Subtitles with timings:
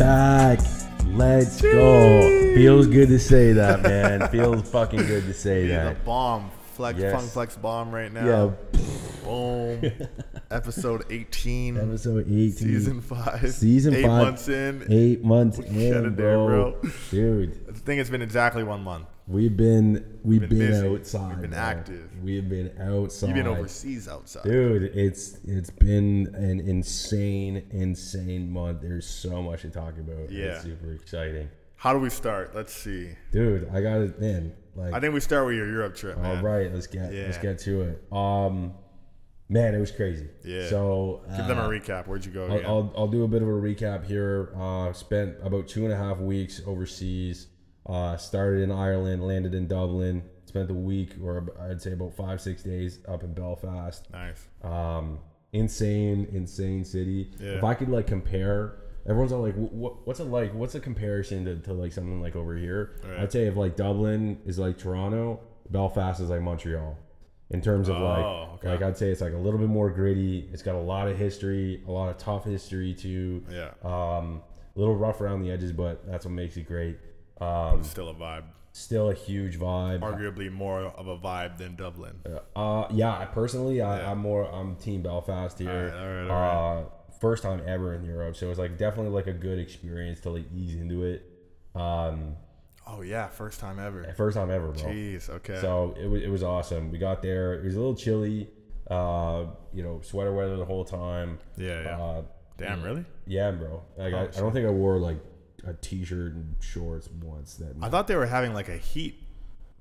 [0.00, 0.60] Back.
[1.08, 2.54] Let's go.
[2.54, 4.26] Feels good to say that, man.
[4.32, 5.98] Feels fucking good to say Yeah, that.
[5.98, 6.50] the bomb.
[6.72, 7.12] Flex, Yes.
[7.14, 8.24] Funk Flex bomb right now.
[8.24, 8.80] Yeah.
[9.22, 9.92] Boom.
[10.50, 11.76] Episode 18.
[11.76, 12.52] Episode 18.
[12.52, 13.50] Season 5.
[13.52, 14.22] Season Eight five.
[14.24, 14.86] months in.
[14.88, 16.78] Eight months in, it there, bro.
[16.80, 16.90] bro.
[17.10, 19.06] Dude, I think it's been exactly one month.
[19.30, 21.28] We've been we've Been been, outside.
[21.30, 21.58] We've been bro.
[21.58, 22.10] active.
[22.22, 23.28] We've been outside.
[23.28, 24.44] You've been overseas outside.
[24.44, 28.82] Dude, it's it's been an insane, insane month.
[28.82, 30.30] There's so much to talk about.
[30.30, 30.56] Yeah.
[30.56, 31.48] It's super exciting.
[31.76, 32.54] How do we start?
[32.54, 33.10] Let's see.
[33.32, 34.52] Dude, I got it man.
[34.76, 36.38] Like I think we start with your Europe trip, man.
[36.38, 38.12] All right, let's get let's get to it.
[38.12, 38.74] Um,
[39.48, 40.28] man, it was crazy.
[40.44, 40.68] Yeah.
[40.68, 42.06] So Give them a uh, recap.
[42.06, 42.66] Where'd you go I'll.
[42.66, 44.52] I'll, I'll do a bit of a recap here.
[44.56, 47.46] Uh, spent about two and a half weeks overseas.
[47.90, 50.22] Uh, started in Ireland, landed in Dublin.
[50.44, 54.04] Spent the week, or I'd say about five six days, up in Belfast.
[54.12, 54.46] nice.
[54.62, 55.18] Um,
[55.52, 57.30] insane, insane city.
[57.38, 57.52] Yeah.
[57.52, 58.76] If I could like compare,
[59.08, 60.52] everyone's all like, what, "What's it like?
[60.54, 63.20] What's a comparison to, to like something like over here?" Right.
[63.20, 66.96] I'd say if like Dublin is like Toronto, Belfast is like Montreal.
[67.52, 68.68] In terms of like, Oh, okay.
[68.70, 70.48] like I'd say it's like a little bit more gritty.
[70.52, 73.42] It's got a lot of history, a lot of tough history too.
[73.50, 73.70] Yeah.
[73.82, 74.42] Um,
[74.76, 76.98] a little rough around the edges, but that's what makes it great.
[77.40, 78.44] Um, Still a vibe.
[78.72, 80.00] still a huge vibe.
[80.00, 82.20] Arguably more of a vibe than Dublin.
[82.54, 83.18] Uh, yeah.
[83.18, 84.10] I Personally, I, Yeah.
[84.12, 84.44] I'm more.
[84.50, 85.70] I'm Team Belfast here.
[85.70, 86.84] Alright, alright, alright.
[86.84, 86.88] Uh,
[87.20, 90.30] first time ever in Europe, so it was like definitely like a good experience to
[90.30, 91.24] like ease into it.
[91.74, 92.36] Um,
[92.92, 93.28] Oh, yeah.
[93.28, 94.12] First time ever.
[94.16, 94.82] first time ever, bro.
[94.82, 95.30] Jeez.
[95.30, 95.60] Okay.
[95.60, 96.90] So it was it was awesome.
[96.90, 97.54] We got there.
[97.54, 98.48] It was a little chilly.
[98.90, 101.38] Uh, you know, sweater weather the whole time.
[101.56, 102.02] yeah, yeah.
[102.02, 102.22] Uh,
[102.58, 103.04] Damn, really?
[103.26, 103.82] yeah, bro.
[103.96, 105.18] Like I, I don't think I wore like
[105.66, 107.54] a t-shirt and shorts once.
[107.56, 109.22] That I thought they were having like a heat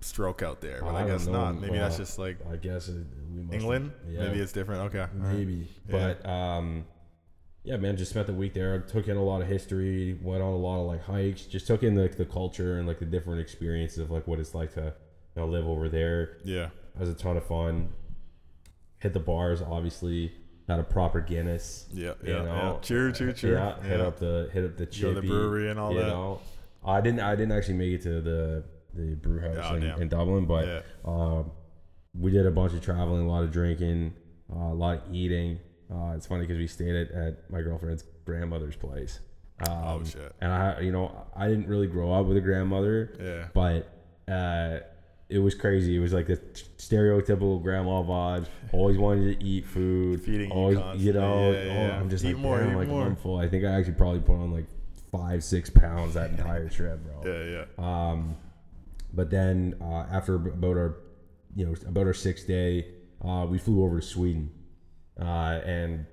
[0.02, 1.34] stroke out there, but I, I guess know.
[1.34, 1.60] not.
[1.60, 2.96] Maybe that's just like I guess it,
[3.34, 3.92] we must England.
[4.10, 4.22] Yeah.
[4.28, 4.82] Maybe it's different.
[4.96, 5.06] Okay.
[5.14, 6.14] maybe Yeah.
[6.24, 6.86] but um
[7.64, 10.54] yeah man just spent the week there took in a lot of history went on
[10.54, 13.42] a lot of like hikes just took in like the culture and like the different
[13.42, 14.82] experiences of like what it's like to
[15.36, 16.68] you know live over there Yeah.
[16.96, 17.90] it was a ton of fun
[19.00, 20.32] hit the bars obviously
[20.70, 22.14] had a proper guinness Yeah.
[22.24, 22.38] you Yeah.
[22.38, 22.44] yeah.
[22.44, 22.80] know?
[22.82, 23.54] Cheer, cheer, cheer.
[23.54, 26.08] yeah, hit up the hit up the chippy, the brewery and all you that.
[26.08, 26.40] know
[26.86, 28.64] i didn't i didn't actually make it to the
[28.94, 30.82] the brew house Oh, in, in dublin but Yeah.
[31.06, 31.52] um,
[32.18, 34.14] we did a bunch of traveling, a lot of drinking,
[34.52, 35.60] uh, a lot of eating.
[35.94, 39.20] Uh, it's funny because we stayed at, at my girlfriend's grandmother's place.
[39.68, 40.34] Um, Oh, shit.
[40.42, 43.48] And I, you know, I didn't really grow up with a grandmother, Yeah.
[43.54, 43.88] but
[44.32, 44.80] uh,
[45.30, 45.96] it was crazy.
[45.96, 46.38] It was like the
[46.78, 48.48] stereotypical grandma vibe.
[48.72, 50.22] Always wanted to eat food.
[50.22, 51.14] Feeding you always, you constantly.
[51.14, 51.52] know.
[51.52, 52.00] Yeah, oh, yeah, yeah.
[52.00, 53.06] I'm just Eat like, more, damn, like more.
[53.06, 53.38] I'm full.
[53.38, 54.66] I think I actually probably put on like
[55.12, 57.32] five, six pounds that entire trip, bro.
[57.32, 57.66] Yeah.
[57.78, 58.10] Yeah.
[58.10, 58.36] Um,
[59.14, 60.98] but then uh, after about our,
[61.56, 62.88] you know, about our sixth day,
[63.24, 64.52] uh, we flew over to Sweden,
[65.20, 66.08] uh, and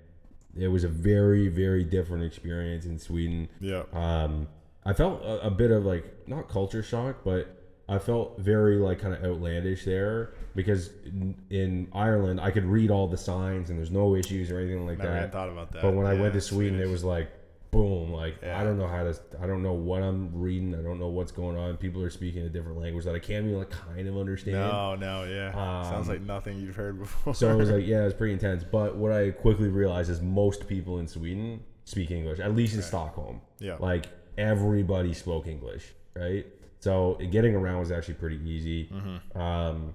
[0.59, 3.49] it was a very, very different experience in Sweden.
[3.61, 3.85] Yeah.
[3.93, 4.49] Um,
[4.85, 7.56] I felt a, a bit of like not culture shock, but
[7.89, 12.91] I felt very like kind of outlandish there because in, in Ireland I could read
[12.91, 15.19] all the signs and there's no issues or anything like Never that.
[15.19, 15.83] even thought about that.
[15.83, 16.89] But when I went to Sweden, Swedish.
[16.89, 17.31] it was like
[17.71, 18.59] boom, like Yeah.
[18.61, 21.31] I don't know how to, I don't know what I'm reading, I don't know what's
[21.31, 21.77] going on.
[21.77, 24.57] People are speaking a different language that I can't even like kind of understand.
[24.57, 25.53] No, no, yeah.
[25.85, 27.35] Sounds Um, like nothing you've heard before.
[27.35, 28.65] So it was like, yeah, it was pretty intense.
[28.65, 32.83] But what I quickly realized is most people in Sweden speak English, at least in
[32.83, 33.41] Stockholm.
[33.61, 33.77] Yeah.
[33.79, 34.07] Like
[34.39, 36.47] everybody spoke English, right?
[36.87, 38.89] So getting around was actually pretty easy.
[38.93, 39.37] Mm-hmm.
[39.37, 39.93] Um,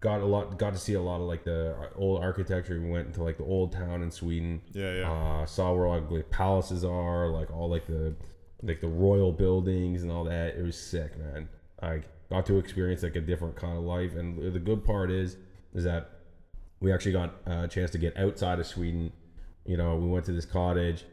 [0.00, 2.78] got a lot, got to see a lot of like the old architecture.
[2.78, 4.60] We went into like the old town in Sweden.
[4.72, 5.10] Yeah, yeah.
[5.10, 8.14] Uh, saw where all like palaces are, like all like the
[8.62, 10.56] like the royal buildings and all that.
[10.56, 11.48] It was sick, man.
[11.80, 15.38] I got to experience like a different kind of life, and the good part is,
[15.72, 16.10] is that
[16.80, 19.10] we actually got a chance to get outside of Sweden.
[19.64, 21.06] You know, we went to this cottage.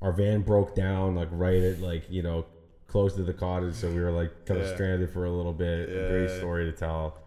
[0.00, 2.46] Our van broke down like right at like you know
[2.90, 4.74] close to the cottage, so we were like kind of Yeah.
[4.74, 5.88] stranded for a little bit.
[5.88, 7.18] A great story to tell.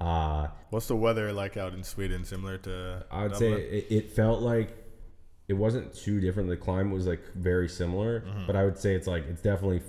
[0.00, 2.24] Uh, What's the weather like out in Sweden?
[2.24, 3.54] Similar to I would Dublin?
[3.56, 4.76] say it, it felt like
[5.48, 6.48] it wasn't too different.
[6.48, 8.46] The climate was like very similar, Mm-hmm.
[8.46, 9.82] but I would say it's like it's definitely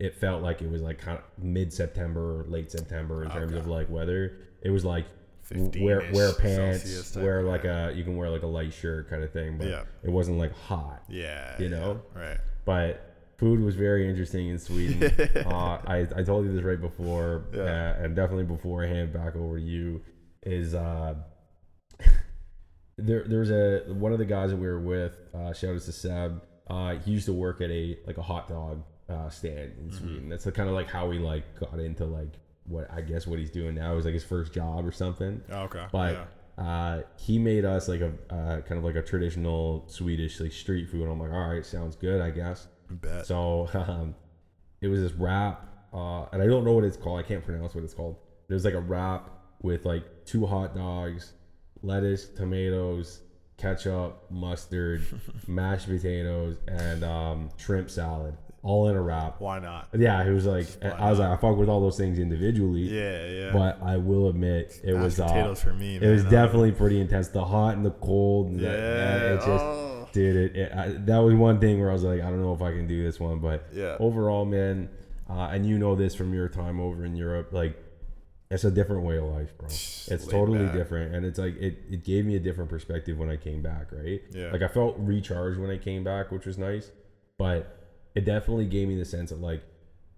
[0.00, 3.66] it felt like it was like kind of mid September late September in terms of
[3.68, 4.38] like weather.
[4.62, 5.06] It was like
[5.54, 9.32] wear wear pants, wear like a you can wear like a light shirt kind of
[9.32, 9.84] thing, but Yeah.
[10.02, 11.04] it wasn't like hot.
[11.08, 11.54] Yeah.
[11.58, 12.02] you yeah, know?
[12.16, 12.38] Right.
[12.64, 13.11] But
[13.42, 15.02] food was very interesting in Sweden.
[15.46, 17.62] uh, I, I told you this right before, Yeah.
[17.98, 20.00] uh, and definitely before I hand back over to you,
[20.44, 21.14] is uh,
[22.96, 25.16] there there's a one of the guys that we were with.
[25.34, 26.40] Uh, shout out to Seb.
[26.68, 30.28] Uh, he used to work at a like a hot dog uh, stand in Sweden.
[30.28, 32.34] That's kind of like how he like got into like
[32.64, 35.42] what I guess what he's doing now is like his first job or something.
[35.50, 35.86] Oh, okay.
[35.90, 36.28] But
[36.58, 36.64] yeah.
[36.64, 40.88] uh, he made us like a uh, kind of like a traditional Swedish like street
[40.88, 41.08] food.
[41.10, 42.68] I'm like, all right, sounds good, I guess.
[42.96, 43.26] Bet.
[43.26, 44.14] So um,
[44.80, 47.18] it was this wrap, uh, and I don't know what it's called.
[47.20, 48.16] I can't pronounce what it's called.
[48.48, 49.30] It was like a wrap
[49.62, 51.32] with like two hot dogs,
[51.82, 53.20] lettuce, tomatoes,
[53.56, 55.04] ketchup, mustard,
[55.46, 59.40] mashed potatoes, and um, shrimp salad, all in a wrap.
[59.40, 59.88] Why not?
[59.96, 62.82] Yeah, it was like I was like I fuck with all those things individually.
[62.82, 63.52] Yeah, yeah.
[63.52, 66.32] But I will admit it was Mashed uh, potatoes for me, It was man.
[66.32, 67.28] definitely pretty intense.
[67.28, 68.48] The hot and the cold.
[68.48, 68.70] And yeah.
[68.70, 69.91] that, that- it just, oh.
[70.12, 72.52] Dude, it, it I, that was one thing where I was like, I don't know
[72.54, 73.96] if I can do this one, but Yeah.
[74.00, 74.88] overall, man,
[75.28, 77.76] uh, and you know this from your time over in Europe, like
[78.50, 79.66] it's a different way of life, bro.
[79.68, 80.74] It's Laid totally back.
[80.74, 83.90] different, and it's like it, it gave me a different perspective when I came back,
[83.92, 84.20] right?
[84.30, 84.50] Yeah.
[84.52, 86.90] Like I felt recharged when I came back, which was nice,
[87.38, 87.78] but
[88.14, 89.62] it definitely gave me the sense of like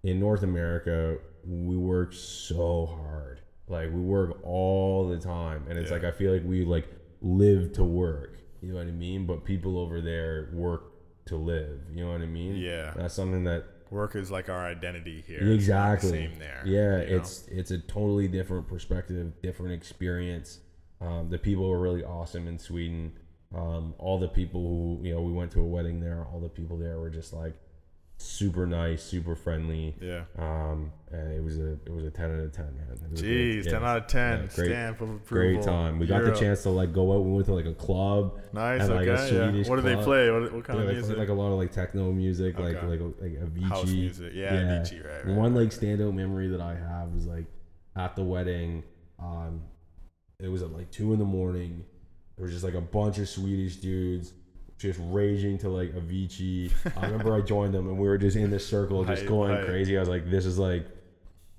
[0.02, 1.17] in North America,
[1.47, 3.40] we work so hard.
[3.69, 5.97] Like we work all the time, and it's Yeah.
[5.99, 6.88] like I feel like we like
[7.23, 8.38] live to work.
[8.64, 9.26] You know what I mean?
[9.26, 10.93] But people over there work
[11.26, 11.81] to live.
[11.93, 12.56] You know what I mean?
[12.56, 12.93] Yeah.
[12.96, 15.38] That's something that Work is like our identity here.
[15.38, 16.62] It's not the exactly Same there.
[16.64, 17.16] Yeah, you know?
[17.16, 20.58] it's it's a totally different perspective, different experience.
[21.00, 23.12] Um, the people were really awesome in Sweden.
[23.55, 26.26] Um, all the people who you know, we went to a wedding there.
[26.32, 27.55] All the people there were just like
[28.25, 29.94] super nice, super friendly.
[30.00, 30.25] yeah.
[30.38, 32.87] Um, and it was a it was a ten out of ten, man.
[32.91, 34.41] It was a Jeez, great- ten yeah, out of ten.
[34.41, 35.53] yeah, great- Stamp of approval.
[35.55, 35.99] Great time.
[35.99, 37.25] We got the chance to like go out.
[37.25, 38.41] We went to like a club.
[38.53, 38.81] Nice.
[38.82, 39.35] and, like, okay.
[39.61, 39.69] yeah.
[39.69, 40.31] What do they play?
[40.31, 41.17] What, what kind Yeah, of they music?
[41.17, 42.87] played like a lot of like techno music, like Okay.
[42.87, 43.62] like like Avicii.
[43.69, 44.32] House music.
[44.35, 47.44] Yeah, Avicii, right, right, One like standout memory that I have was like
[47.97, 48.82] at the wedding.
[49.21, 49.62] Um,
[50.41, 51.85] it was at like two in the morning.
[52.37, 54.32] There was just like a bunch of Swedish dudes
[54.79, 56.71] just raging to like Avicii.
[56.97, 59.97] I remember I joined them and we were just in this circle, just going crazy.
[59.97, 60.87] I was like, this is like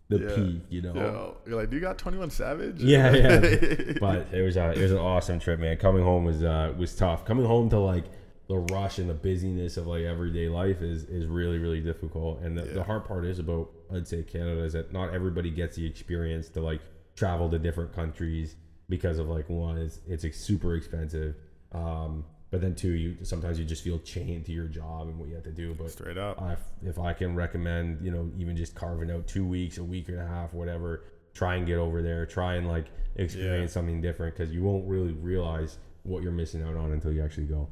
[0.10, 0.36] the Yeah.
[0.36, 0.94] peak, you know.
[0.94, 2.80] Yo, you're like, do you got Twenty One Savage?
[2.82, 3.94] Yeah, yeah.
[4.00, 5.78] but it was a it was an awesome trip, man.
[5.78, 7.26] Coming home was uh was tough.
[7.26, 8.06] Coming home to like
[8.48, 12.42] the rush and the busyness of like everyday life is is really really difficult.
[12.42, 12.74] And the, Yeah.
[12.74, 16.50] the hard part is about I'd say Canada is that not everybody gets the experience
[16.50, 16.82] to like
[17.16, 18.56] travel to different countries
[18.90, 21.34] because of like one it's it's super expensive.
[21.72, 25.28] Um, but then two, you sometimes you just feel chained to your job and what
[25.28, 25.74] you have to do.
[25.74, 26.42] But Straight up.
[26.42, 26.56] I,
[26.86, 30.18] if I can recommend, you know, even just carving out two weeks, a week and
[30.22, 31.04] a half, whatever,
[31.34, 32.86] try and get over there, try and like
[33.18, 37.22] experience something different because you won't really realize what you're missing out on until you
[37.22, 37.68] actually go.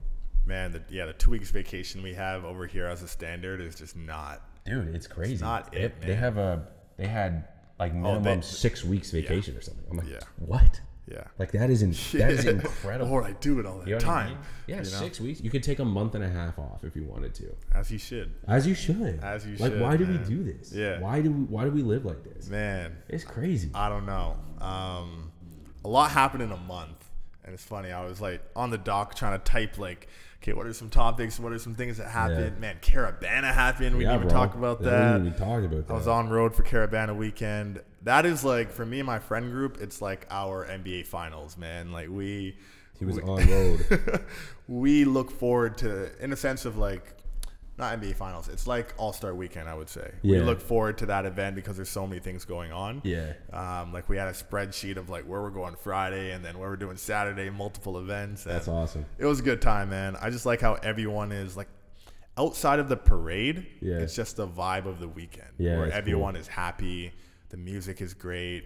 [0.46, 3.76] Man, the, yeah, the two weeks vacation we have over here as a standard is
[3.76, 4.42] just not.
[4.66, 5.42] Dude, it's crazy.
[5.42, 6.18] not it, they man.
[6.18, 7.48] have a they had
[7.80, 9.86] like oh, minimum they- six weeks vacation or something.
[9.90, 10.20] I'm like, Yeah.
[10.40, 10.82] what?
[11.12, 11.24] Yeah.
[11.38, 13.12] Like that is in, that is incredible.
[13.12, 14.30] Or I do it all the You know what I time.
[14.30, 14.38] mean?
[14.68, 14.86] Yeah, you know?
[15.00, 15.42] six weeks.
[15.42, 17.98] You could take a month and a half off if you wanted to, As you
[17.98, 18.34] should.
[18.48, 19.20] as you should.
[19.22, 20.22] As you like, should, Like why do man.
[20.22, 20.72] we do this?
[20.72, 21.00] Yeah.
[21.02, 22.48] Why do we, why do we live like this?
[22.50, 23.70] Man, It's crazy.
[23.74, 24.38] I don't know.
[24.62, 25.32] Um,
[25.84, 27.10] a lot happened in a month,
[27.44, 27.92] and it's funny.
[27.92, 30.08] I was like on the dock trying to type like,
[30.44, 31.40] okay, what are some topics?
[31.40, 32.56] What are some things that happened?
[32.56, 32.60] Yeah.
[32.60, 33.96] Man, Caribana happened.
[33.96, 35.22] We yeah, didn't even talk about Yeah, that.
[35.22, 35.94] We, we talked about that.
[35.94, 37.82] I was on road for Caribana weekend.
[38.02, 39.78] That is like for me and my friend group.
[39.80, 41.94] It's like our NBA finals, man.
[41.94, 42.58] Like we,
[43.00, 44.26] he was on road.
[44.68, 47.16] we look forward to, in a sense of like,
[47.78, 48.50] not NBA finals.
[48.50, 50.12] It's like All Star Weekend, I would say.
[50.24, 53.02] We look forward to that event because there's so many things going on.
[53.04, 53.34] yeah.
[53.52, 56.70] Um, like we had a spreadsheet of like where we're going Friday and then where
[56.70, 58.44] we're doing Saturday, multiple events.
[58.44, 59.06] That's awesome.
[59.18, 60.16] It was a good time, man.
[60.22, 61.68] I just like how everyone is like
[62.38, 63.66] outside of the parade.
[63.82, 63.98] Yeah.
[63.98, 65.50] It's just the vibe of the weekend.
[65.58, 67.12] Yeah, Where everyone is happy.
[67.50, 68.66] The music is great.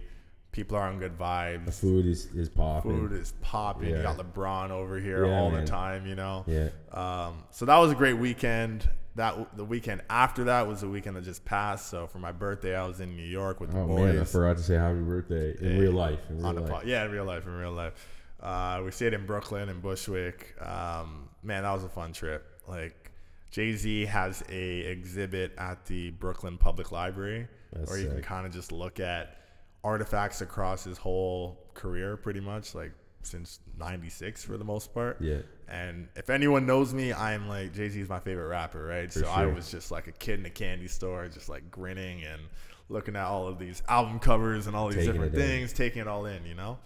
[0.52, 1.66] People are on good vibes.
[1.66, 2.90] The food is, is popping.
[3.08, 3.90] Food is popping.
[3.90, 5.60] You got LeBron over here Yeah, all man.
[5.64, 6.44] the time, you know.
[6.46, 6.68] Yeah.
[6.92, 8.88] Um, so that was a great weekend.
[9.14, 11.88] That the weekend after that was the weekend that just passed.
[11.88, 14.24] So for my birthday, I was in New York with the Oh boys man, I
[14.24, 16.20] forgot to say happy birthday in Yeah, real life.
[16.30, 16.70] In real on the life.
[16.70, 16.86] pod.
[16.86, 17.94] Yeah, in real life, in real life.
[18.40, 20.54] Uh, we stayed in Brooklyn and Bushwick.
[20.64, 22.46] Um, man, that was a fun trip.
[22.68, 23.10] Like
[23.50, 28.46] Jay Z has a exhibit at the Brooklyn Public Library That's where you can kind
[28.46, 29.36] of just look at
[29.82, 35.18] artifacts across his whole career, pretty much like since '96 for the most part.
[35.20, 35.38] Yeah.
[35.68, 39.12] And if anyone knows me, I'm like Jay Z is my favorite rapper, right?
[39.12, 42.40] so I was just like a kid in a candy store, just like grinning and
[42.88, 45.46] looking at all of these album covers and all these Taking different it in.
[45.46, 46.78] things, taking it all in, you know.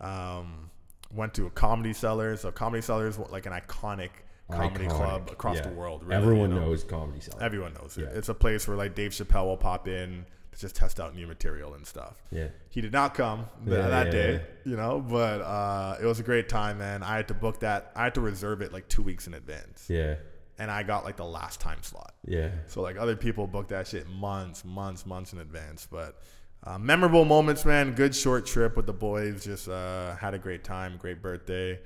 [0.00, 0.70] Um,
[1.12, 4.10] went to a comedy cellar, so comedy cellar is like an iconic
[4.50, 4.90] comedy Iconic.
[4.90, 5.62] club across Yeah.
[5.62, 6.04] the world.
[6.04, 6.66] Really, Everyone you know?
[6.66, 7.42] knows comedy cellar.
[7.42, 8.02] Everyone knows it.
[8.02, 8.18] Yeah.
[8.18, 10.24] It's a place where like Dave Chappelle will pop in
[10.58, 12.16] just test out new material and stuff.
[12.30, 12.48] yeah.
[12.70, 14.70] He did not come th- Yeah, that yeah, day, yeah.
[14.70, 17.02] you know, but uh, it was a great time, man.
[17.02, 17.92] I had to book that.
[17.96, 20.16] I had to reserve it like two weeks in advance, Yeah.
[20.58, 22.14] and I got like the last time slot.
[22.26, 22.50] Yeah.
[22.66, 25.86] So like other people booked that shit months, months, months in advance.
[25.90, 26.20] But
[26.64, 27.94] uh, memorable moments, man.
[27.94, 29.44] Good short trip with the boys.
[29.44, 30.96] Just uh, had a great time.
[30.98, 31.78] Great birthday.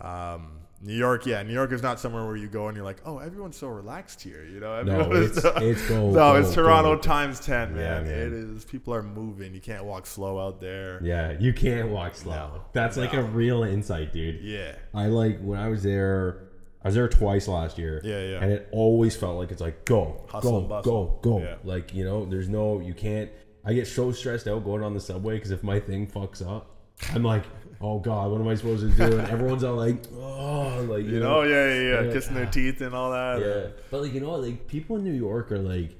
[0.00, 3.02] Um, New York, yeah, New York is not somewhere where you go and you're like,
[3.04, 4.82] oh, everyone's so relaxed here, you know?
[4.82, 7.02] No, Everyone is- it's- it's go, no, go, it's Toronto go.
[7.02, 8.06] times ten, man.
[8.06, 8.20] Yeah, man.
[8.20, 8.64] It is.
[8.64, 9.52] People are moving.
[9.52, 10.98] You can't walk slow out there.
[11.02, 12.32] Yeah, you can't walk slow.
[12.34, 14.40] No, That's like a real insight, dude.
[14.42, 16.46] Yeah, I like when I was there.
[16.82, 18.00] I was there twice last year.
[18.02, 18.38] Yeah, yeah.
[18.42, 21.38] And it always felt like it's like go, Hustle go, go, go.
[21.40, 21.56] Yeah.
[21.62, 23.30] Like you know, there's no, you can't.
[23.66, 26.74] I get so stressed out going on the subway because if my thing fucks up,
[27.12, 27.44] I'm like,
[27.80, 29.18] oh god, what am I supposed to do?
[29.18, 32.12] And everyone's all like, oh, like you, you know, oh, yeah, yeah, yeah, Yeah.
[32.12, 33.40] kissing their teeth and all that.
[33.40, 33.70] yeah.
[33.90, 35.96] But like you know, what, like people in New York are like,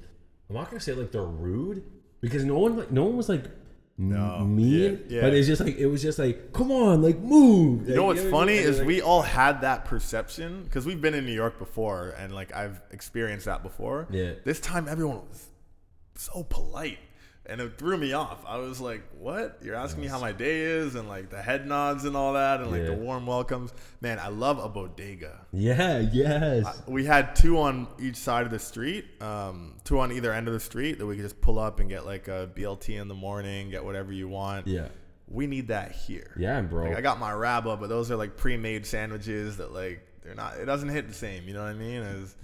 [0.49, 1.83] I'm not gonna say like they're rude
[2.21, 3.45] because no one like no one was like.
[3.97, 5.21] No, mean, yeah, yeah.
[5.21, 7.87] but it's just like it was just like, come on, like move.
[7.87, 11.33] You know what's funny is we all had that perception because we've been in New
[11.33, 14.07] York before and like I've experienced that before.
[14.09, 14.31] Yeah.
[14.43, 15.49] This time everyone was
[16.15, 16.97] so polite
[17.45, 18.43] and it threw me off.
[18.45, 19.57] I was like, "What?
[19.63, 22.61] You're asking me how my day is?" And like the head nods and all that
[22.61, 23.73] and like the warm welcomes.
[23.99, 25.41] Man, I love a bodega.
[25.51, 26.81] Yeah, yes.
[26.87, 30.53] We had two on each side of the street, um, two on either end of
[30.53, 33.15] the street that we could just pull up and get like a BLT in the
[33.15, 34.67] morning, get whatever you want.
[34.67, 34.87] yeah.
[35.27, 36.31] We need that here.
[36.37, 36.89] Yeah, bro.
[36.89, 40.57] Like I got my rabba, but those are like pre-made sandwiches that like they're not.
[40.57, 41.47] It doesn't hit the same.
[41.47, 42.01] You know what I mean?
[42.01, 42.35] As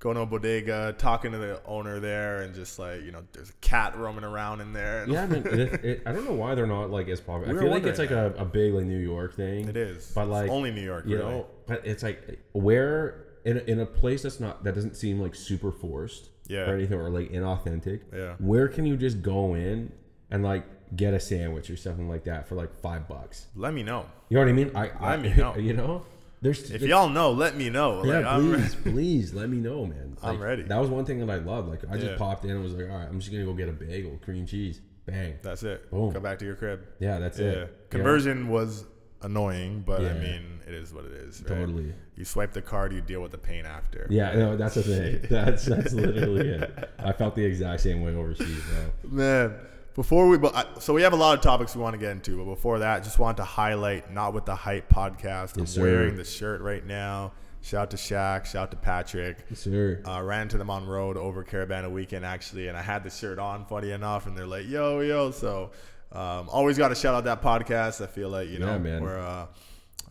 [0.00, 3.50] going to a bodega, talking to the owner there, and just like you know, there's
[3.50, 5.04] a cat roaming around in there.
[5.04, 5.46] And yeah, man.
[5.46, 7.52] It, it, I don't know why they're not like as popular.
[7.54, 9.68] We I feel like it's like a, a big like New York thing.
[9.68, 10.10] it is.
[10.14, 11.04] but It's like only New York.
[11.06, 11.30] you really.
[11.30, 11.46] know.
[11.66, 15.34] But it's like where in a, in a place that's not that doesn't seem like
[15.34, 16.68] super forced, Yeah.
[16.68, 18.00] or anything, or like inauthentic.
[18.12, 18.34] Yeah.
[18.38, 19.92] Where can you just go in
[20.30, 20.64] and like
[20.96, 23.46] get a sandwich or something like that for like five bucks?
[23.54, 24.06] Let me know.
[24.28, 24.70] You know what I mean?
[24.74, 25.54] I, I Let me know.
[25.58, 26.04] You know,
[26.42, 28.04] there's If y'all know, let me know.
[28.04, 30.16] Yeah, Like, I'm please, please let me know, man.
[30.22, 30.62] I'm ready.
[30.64, 31.68] That was one thing that I loved.
[31.68, 32.16] Like I just Yeah.
[32.16, 34.46] popped in and was like, all right, I'm just gonna go get a bagel, cream
[34.46, 35.34] cheese, bang.
[35.42, 35.90] That's it.
[35.90, 36.12] Boom.
[36.12, 36.80] Go back to your crib.
[36.98, 37.46] Yeah, that's Yeah.
[37.50, 37.86] it.
[37.90, 38.84] Conversion was
[39.22, 41.42] annoying, but I mean, it is what it is.
[41.42, 41.48] Right?
[41.58, 41.92] totally.
[42.16, 44.06] You swipe the card, you deal with the pain after.
[44.10, 45.20] Yeah, no, that's the thing.
[45.30, 46.90] That's that's literally it.
[46.98, 48.62] I felt the exact same way overseas,
[49.02, 49.10] bro.
[49.10, 49.54] Man,
[49.94, 50.38] before we,
[50.78, 53.02] so we have a lot of topics we want to get into, but before that,
[53.02, 55.58] just want to highlight Not With the Hype podcast.
[55.58, 55.82] I'm sir.
[55.82, 57.32] wearing the shirt right now.
[57.62, 59.36] Shout out to Shaq, shout out to Patrick.
[59.54, 60.00] Sure.
[60.08, 63.38] Uh, ran to them on road over Caribana weekend actually, and I had the shirt
[63.38, 65.70] on, funny enough, and they're like, "Yo, yo!" So,
[66.12, 68.02] um, always got to shout out that podcast.
[68.02, 69.02] I feel like you know Yeah, man.
[69.02, 69.46] we're uh,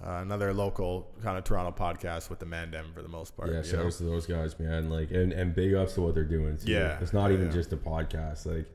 [0.06, 3.52] uh, another local kind of Toronto podcast with the Mandem for the most part.
[3.52, 3.88] Yeah, shout know?
[3.88, 4.90] outs to those guys, man.
[4.90, 6.58] Like, and, and big ups to what they're doing.
[6.58, 6.72] Too.
[6.72, 7.54] Yeah, it's not even yeah.
[7.54, 8.46] just a podcast.
[8.46, 8.66] Like,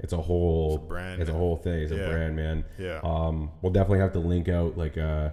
[0.00, 1.20] it's a whole It's a brand.
[1.22, 1.80] It's a whole thing.
[1.82, 1.98] It's Yeah.
[1.98, 2.64] a brand, man.
[2.78, 3.00] Yeah.
[3.02, 5.30] Um, we'll definitely have to link out like uh,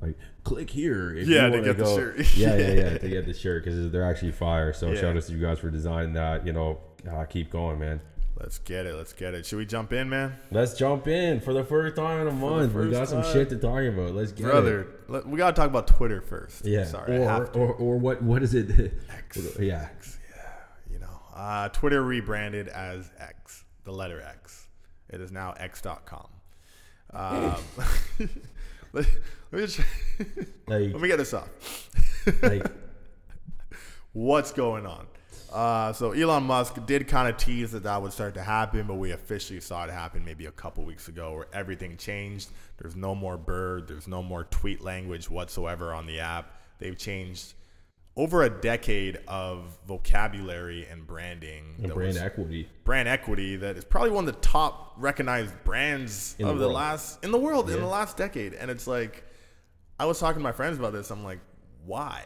[0.00, 1.14] like click here.
[1.16, 2.36] If Yeah, you to get the shirt.
[2.36, 4.72] yeah, yeah, yeah, to get the shirt because they're actually fire.
[4.72, 5.00] So Yeah.
[5.00, 6.46] shout out to you guys for designing that.
[6.46, 6.78] You know,
[7.10, 8.00] uh, keep going, man.
[8.40, 8.94] Let's get it.
[8.94, 9.44] Let's get it.
[9.46, 10.36] Should we jump in, man?
[10.52, 12.72] Let's jump in for the first time in a month.
[12.72, 13.32] We got some time.
[13.32, 14.14] shit to talk about.
[14.14, 14.88] Let's get Brother, it.
[15.10, 16.64] let, we gotta talk about Twitter first.
[16.64, 16.84] Yeah.
[16.84, 17.58] sorry, or, to.
[17.58, 18.92] or or what what is it?
[19.12, 19.38] X.
[19.58, 19.88] yeah.
[19.96, 20.42] X, yeah,
[20.92, 23.57] you know, uh, Twitter rebranded as X,
[23.88, 24.68] the letter X.
[25.08, 26.28] It is now X.com.
[27.10, 27.54] Um,
[28.92, 29.06] let,
[29.50, 29.84] me try,
[30.66, 31.48] Like let me get this off.
[32.42, 32.66] like
[34.12, 35.06] What's going on?
[35.52, 38.96] Uh, so Elon Musk did kind of tease that that would start to happen, but
[38.96, 42.50] we officially saw it happen maybe a couple weeks ago, where everything changed.
[42.76, 43.88] There's no more bird.
[43.88, 46.52] There's no more tweet language whatsoever on the app.
[46.78, 47.54] They've changed
[48.18, 51.76] over a decade of vocabulary and branding.
[51.82, 52.68] and brand equity.
[52.84, 56.74] brand equity that is probably one of the top recognized brands In of the, world.
[56.74, 58.54] last in the world in the last decade.
[58.54, 59.24] And it's like,
[60.00, 61.10] I was talking to my friends about this.
[61.12, 61.38] I'm like,
[61.86, 62.24] why?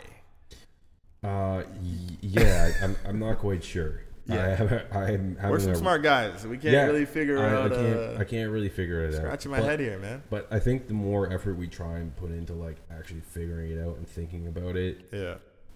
[1.22, 4.00] Uh, y- yeah, I'm, I'm not quite sure.
[4.26, 4.82] Yeah.
[4.92, 6.46] I, I'm We're some a, smart guys.
[6.46, 7.72] We can't yeah, really figure I, out.
[7.72, 7.98] I can't.
[7.98, 9.18] uh, I can't really figure it out.
[9.20, 10.22] scratching my But- head here, man.
[10.30, 13.80] But I think the more effort we try and put into like actually figuring it
[13.86, 15.34] out and thinking about it, Yeah.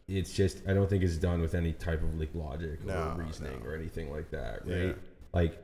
[0.08, 3.22] It's just I don't think it's done with any type of like logic No, or
[3.24, 4.76] reasoning or anything like that, right?
[4.86, 4.92] Yeah.
[5.32, 5.62] Like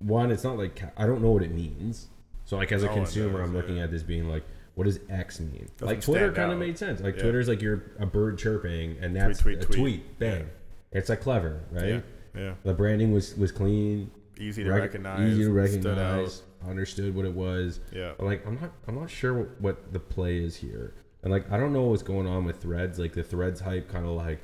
[0.00, 2.08] one, it's not like I don't know what it means.
[2.44, 3.84] So like as a No consumer, I'm looking yeah.
[3.84, 4.42] at this being like,
[4.74, 5.68] what does X mean?
[5.78, 7.00] Doesn't like Twitter kind of made sense.
[7.00, 7.22] Like Yeah.
[7.22, 9.78] Twitter's like you're a bird chirping, and that's tweet, a tweet.
[9.78, 10.18] tweet.
[10.18, 10.48] Bang.
[10.92, 11.88] It's like clever, right?
[11.88, 12.00] Yeah.
[12.36, 12.54] Yeah.
[12.64, 15.32] The branding was was clean, Easy to rec- recognize.
[15.32, 17.80] easy to recognize, understood what it was.
[17.92, 18.12] Yeah.
[18.18, 20.94] But like I'm not I'm not sure what, what the play is here.
[21.22, 22.98] And like I don't know what's going on with threads.
[22.98, 24.40] Like the threads hype kind of like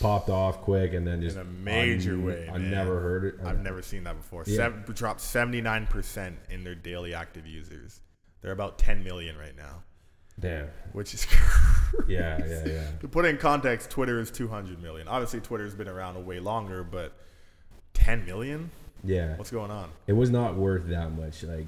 [0.00, 2.70] popped off quick and then just in a major un- way, I man.
[2.70, 3.34] never heard it.
[3.44, 4.42] I've never seen that before.
[4.46, 4.56] Yeah.
[4.56, 8.00] Sev- dropped 79% in their daily active users.
[8.40, 9.84] They're about 10 million right now,
[10.40, 10.66] Damn.
[10.92, 11.24] which is
[12.08, 12.86] Yeah, yeah, yeah.
[13.00, 15.06] To put it in context, Twitter is 200 million.
[15.06, 17.12] Obviously, Twitter's been around way longer, but
[17.94, 18.70] 10 million?
[19.04, 19.36] Yeah.
[19.36, 19.90] What's going on?
[20.08, 21.44] It was not worth that much.
[21.44, 21.66] Like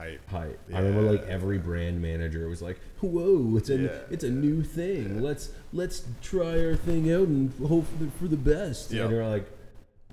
[0.00, 0.28] hype.
[0.30, 0.60] hype.
[0.74, 3.98] I remember like every brand manager was like, "Whoa, it's a Yeah.
[4.10, 5.20] it's a new thing.
[5.22, 9.04] Let's let's try our thing out and hope for the, for the best." Yeah.
[9.04, 9.46] And they're like,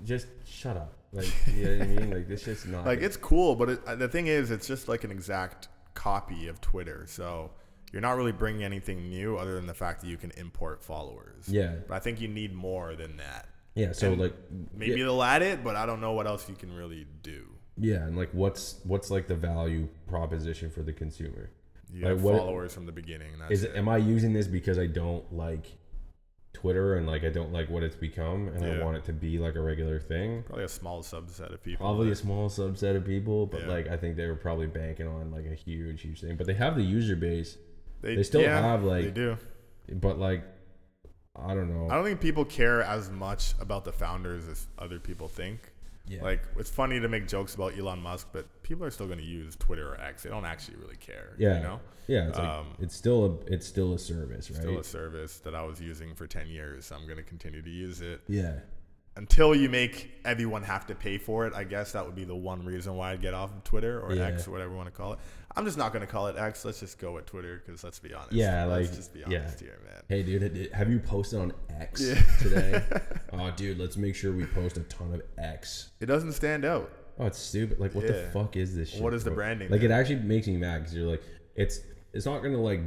[0.04, 2.10] "Just shut up." Like, you know what I mean?
[2.10, 5.04] Like this shit's not Like it's cool, but it, the thing is, it's just like
[5.04, 7.04] an exact copy of Twitter.
[7.06, 7.50] So
[7.92, 11.48] you're not really bringing anything new other than the fact that you can import followers.
[11.48, 11.76] Yeah.
[11.88, 13.48] But I think you need more than that.
[13.74, 14.34] Yeah, so And like
[14.74, 17.46] Maybe yeah, they'll add it, but I don't know what else you can really do.
[17.78, 21.50] Yeah, and like what's what's like the value proposition for the consumer?
[21.92, 23.32] You Like, what- followers from the beginning.
[23.38, 23.74] That's Is it.
[23.76, 25.66] am I using this because I don't like
[26.52, 29.38] Twitter and like I don't like what it's become and I want it to be
[29.38, 30.42] like a regular thing?
[30.42, 31.84] Probably a small subset of people.
[31.86, 33.68] Probably a small subset of people, but Yeah.
[33.68, 36.36] like I think they were probably banking on like a huge, huge thing.
[36.36, 37.56] But they have the user base,
[38.02, 39.36] they, they still yeah, have, like- they do.
[39.94, 40.42] but like
[41.36, 41.88] I don't know.
[41.88, 45.72] I don't think people care as much about the founders as other people think.
[46.08, 46.22] Yeah.
[46.22, 49.24] Like it's funny to make jokes about Elon Musk, but people are still going to
[49.24, 50.22] use Twitter or X.
[50.22, 51.34] They don't actually really care.
[51.38, 54.60] yeah, You know, yeah, it's like Um, it's still a it's still a service, right?
[54.60, 56.90] still a service that I was using for ten years.
[56.92, 58.60] I'm going to continue to use it yeah,
[59.18, 61.52] until you make everyone have to pay for it.
[61.52, 64.14] I guess that would be the one reason why I'd get off of Twitter or
[64.14, 64.28] Yeah.
[64.28, 65.18] X or whatever you want to call it.
[65.56, 66.64] I'm just not going to call it X.
[66.64, 68.32] Let's just go with Twitter because let's be honest.
[68.32, 69.40] Yeah, let's like, just be yeah.
[69.40, 70.02] honest here, man.
[70.08, 72.22] Hey, dude, have you posted on X Yeah.
[72.38, 72.82] today?
[73.32, 75.90] oh, dude, let's make sure we post a ton of X.
[75.98, 76.92] It doesn't stand out.
[77.18, 77.80] Oh, it's stupid.
[77.80, 79.02] Like, what the fuck is this shit?
[79.02, 79.38] What is the bro?
[79.38, 81.22] branding Like, it actually makes me mad because you're like,
[81.56, 81.80] it's
[82.12, 82.80] it's not gonna like,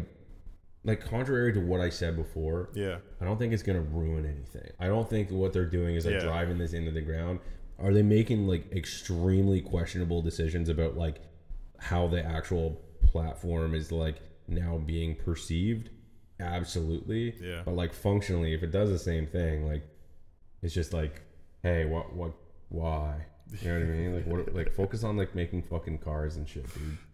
[0.83, 2.69] like contrary to what I said before.
[2.73, 2.97] Yeah.
[3.19, 4.71] I don't think it's gonna ruin anything.
[4.79, 6.19] I don't think what they're doing is like Yeah.
[6.21, 7.39] driving this into the ground.
[7.79, 11.21] Are they making like extremely questionable decisions about like
[11.77, 15.89] how the actual platform is like now being perceived?
[16.39, 17.35] Absolutely.
[17.41, 17.61] Yeah.
[17.63, 19.83] But like functionally, if it does the same thing, like
[20.61, 21.21] it's just like,
[21.63, 22.33] hey, what, what,
[22.69, 23.25] why?
[23.59, 24.15] You know what I mean?
[24.15, 26.65] Like, what, like focus on like making fucking cars and shit,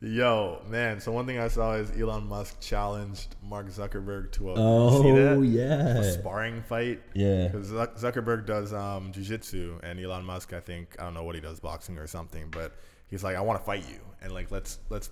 [0.02, 0.14] dude.
[0.14, 1.00] Yo, man.
[1.00, 5.12] So one thing I saw is Elon Musk challenged Mark Zuckerberg to a Oh see
[5.12, 5.44] that?
[5.44, 7.02] yeah, a sparring fight.
[7.16, 11.34] yeah, Because Zuckerberg does um, jujitsu, and Elon Musk, I think, I don't know what
[11.36, 12.74] he does, boxing or something, but
[13.08, 15.10] he's like, I want to fight you, and like, let's let's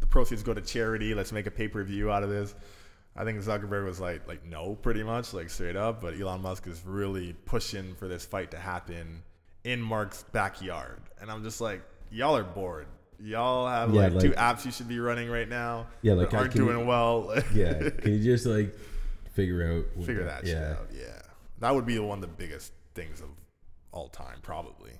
[0.00, 1.14] the proceeds go to charity.
[1.14, 2.54] Let's make a pay per view out of this.
[3.14, 6.00] I think Zuckerberg was like, like no, pretty much, like straight up.
[6.00, 9.22] But Elon Musk is really pushing for this fight to happen
[9.64, 12.86] in Mark's backyard, and I'm just like, y'all are bored.
[13.20, 15.86] Y'all have Yeah, like, two apps you should be running right now.
[16.02, 17.32] Yeah, like, aren't can you- doing well.
[17.54, 17.90] yeah.
[17.90, 18.74] Can you just like
[19.32, 20.88] figure out what figure that shit out.
[20.92, 21.20] Yeah,
[21.60, 23.28] that would be one of the biggest things of
[23.92, 24.92] all time, probably.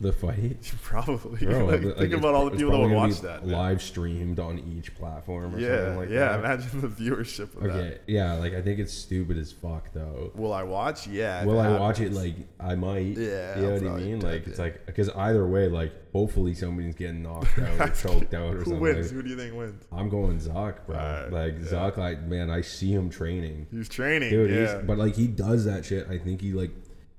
[0.00, 0.72] The fight.
[0.82, 1.44] Probably.
[1.46, 3.44] Bro, like, like, think about all the people that would watch that.
[3.46, 3.52] man.
[3.56, 6.18] live streamed on each platform or Yeah, something like yeah.
[6.30, 6.38] that.
[6.40, 8.00] Imagine the viewership of Okay, that.
[8.08, 10.32] yeah, like I think it's stupid as fuck though.
[10.34, 11.06] Will I watch?
[11.06, 11.44] Yeah.
[11.44, 12.12] Will I watch it?
[12.14, 13.16] Like I might.
[13.18, 14.20] Yeah, you know what I mean.
[14.20, 14.62] Like it's it.
[14.62, 18.64] like because either way, like hopefully somebody's getting knocked out or choked out or Who
[18.64, 18.80] something.
[18.80, 19.06] wins?
[19.06, 19.84] Like, Who do you think wins?
[19.92, 20.96] I'm going Zuck, bro.
[20.96, 21.66] Alright, like yeah.
[21.66, 24.30] Zuck, like man, I see him training, He's training.
[24.30, 24.50] dude.
[24.50, 24.78] yeah.
[24.78, 26.08] He's, but like he does that shit.
[26.08, 26.70] I think he like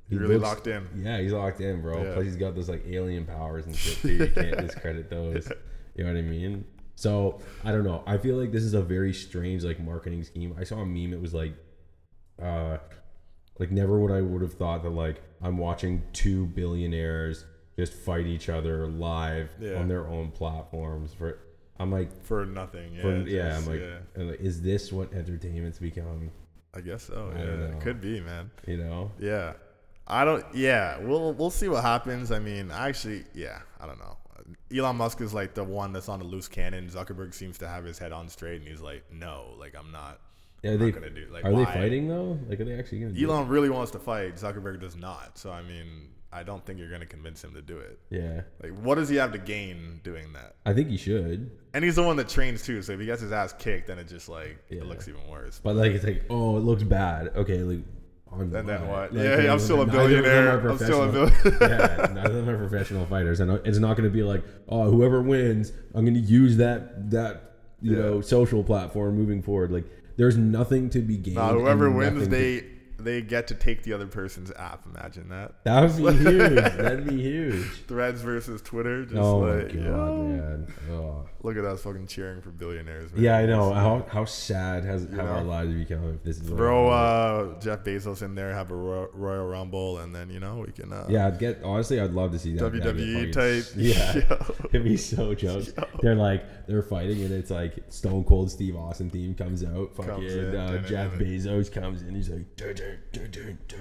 [0.09, 0.87] he really looks- locked in.
[0.97, 2.03] Yeah, he's locked in, bro.
[2.03, 2.13] Yeah.
[2.13, 4.13] Plus, he's got those like alien powers and shit too.
[4.13, 5.51] You can't discredit those.
[5.95, 6.65] You know what I mean?
[6.95, 8.03] So I don't know.
[8.05, 10.55] I feel like this is a very strange like marketing scheme.
[10.59, 11.13] I saw a meme.
[11.13, 11.53] It was like,
[12.41, 12.77] uh,
[13.59, 17.45] like never would I would have thought that like I'm watching two billionaires
[17.77, 19.75] just fight each other live Yeah.
[19.79, 21.13] on their own platforms.
[21.13, 21.39] For
[21.79, 22.93] I'm like, For nothing.
[22.93, 23.01] Yeah.
[23.01, 23.97] for, yeah, just- I'm like, yeah.
[24.21, 26.31] I'm like, is this what entertainment's become?
[26.75, 27.31] I guess so.
[27.35, 27.75] I Yeah.
[27.75, 28.51] It could be, man.
[28.67, 29.11] You know?
[29.19, 29.53] Yeah.
[30.07, 30.43] I don't.
[30.53, 32.31] Yeah, we'll we'll see what happens.
[32.31, 34.17] I mean, actually, yeah, I don't know.
[34.75, 36.89] Elon Musk is like the one that's on the loose cannon.
[36.89, 40.19] Zuckerberg seems to have his head on straight, and he's like, "No, like I'm not.
[40.61, 41.27] Yeah, I'm they gonna do.
[41.31, 41.59] Like, are why?
[41.59, 42.37] they fighting though?
[42.49, 43.13] Like, are they actually gonna?
[43.13, 43.29] do?
[43.29, 44.35] Elon really wants to fight.
[44.35, 45.37] Zuckerberg does not.
[45.37, 47.99] So I mean, I don't think you're gonna convince him to do it.
[48.09, 50.55] Yeah, Like, what does he have to gain doing that?
[50.65, 51.51] I think he should.
[51.73, 52.81] And he's the one that trains too.
[52.81, 54.79] So if he gets his ass kicked, then it just like Yeah.
[54.81, 55.59] it looks even worse.
[55.63, 57.29] But like, it's like, oh, it looks bad.
[57.35, 57.83] Okay, like,
[58.34, 59.13] on And then what?
[59.13, 60.69] Like, Yeah, I'm still a neither of them billionaire.
[60.69, 61.58] I'm still a billionaire.
[62.08, 64.89] yeah, none of them are professional fighters, and it's not going to be like, oh,
[64.89, 68.00] whoever wins, I'm going to use that that you Yeah.
[68.04, 69.72] know social platform moving forward.
[69.72, 69.86] Like,
[70.17, 71.36] there's nothing to be gained.
[71.38, 72.65] Nah, whoever wins, to- they
[72.99, 74.86] they get to take the other person's app.
[74.86, 75.63] Imagine that.
[75.63, 76.53] that would be huge.
[76.77, 77.65] That'd be huge.
[77.88, 79.03] Threads versus Twitter.
[79.06, 80.23] Just oh my like, god, yo.
[80.23, 80.73] man.
[80.91, 81.25] Oh.
[81.43, 83.12] Look at us fucking cheering for billionaires.
[83.12, 83.21] Man.
[83.21, 83.73] Yeah, I know.
[83.73, 85.25] How how sad has have know?
[85.25, 89.10] our lives become if this is Throw uh, Jeff Bezos in there, have a Ro-
[89.13, 90.93] Royal Rumble, and then you know we can.
[90.93, 92.71] Uh, Yeah, I'd get honestly, I'd love to see that.
[92.71, 93.65] WWE type.
[93.75, 94.56] Yeah, Yo.
[94.69, 95.73] it'd be so jokes.
[96.01, 99.93] They're like they're fighting, and it's like Stone Cold Steve Austin theme comes out.
[99.95, 102.15] Fucking Comes in, uh, Jeff Bezos comes in.
[102.15, 102.83] He's like, "Duh, duh,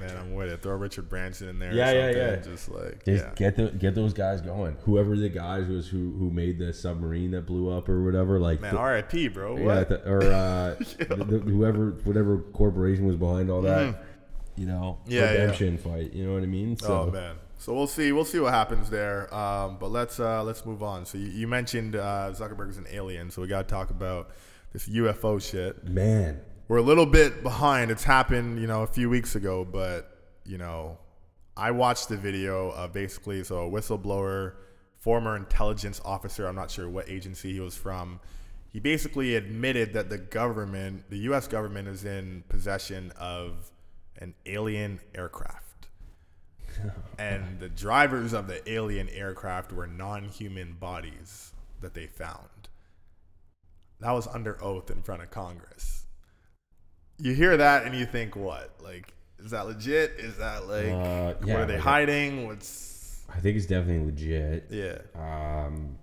[0.00, 0.62] Man, I'm with it.
[0.62, 1.72] Throw Richard Branson in there.
[1.72, 2.36] Yeah, yeah, something, yeah.
[2.36, 3.32] Just like Just yeah.
[3.36, 4.76] get the get those guys going.
[4.84, 8.60] Whoever the guys was who who made the submarine that blew up or whatever, like
[8.60, 9.28] Man, the- R.I.P.
[9.28, 9.58] Bro.
[9.58, 9.88] yeah, What?
[9.88, 10.74] the, or uh,
[11.14, 14.02] the, whoever whatever corporation was behind all that,
[14.56, 14.98] you know.
[15.06, 15.30] Yeah, yeah.
[15.32, 16.12] redemption fight.
[16.12, 16.76] You know what I mean?
[16.76, 17.36] So Oh man.
[17.58, 18.10] So we'll see.
[18.10, 19.32] We'll see what happens there.
[19.32, 21.06] Um, but let's uh, let's move on.
[21.06, 24.30] So you, you mentioned uh, Zuckerberg is an alien, so we got to talk about
[24.72, 25.84] this UFO shit.
[25.84, 27.90] man, We're a little bit behind.
[27.90, 30.98] It's happened, you know, a few weeks ago, but you know,
[31.56, 34.54] I watched the video of basically so a whistleblower,
[34.98, 36.46] former intelligence officer.
[36.46, 38.20] I'm not sure what agency he was from.
[38.70, 41.46] He basically admitted that the government, the U.S.
[41.46, 43.70] government, is in possession of
[44.18, 45.88] an alien aircraft.
[47.18, 52.48] and the drivers of the alien aircraft were non-human bodies that they found.
[54.00, 56.01] That was under oath in front of Congress.
[57.18, 58.74] You hear that and you think, what?
[58.82, 60.12] Like, is that legit?
[60.18, 62.46] Is that like, Uh, what are they like- hiding?
[62.46, 64.66] What's, I think it's definitely legit.
[64.70, 64.98] yeah.
[65.14, 65.98] Um,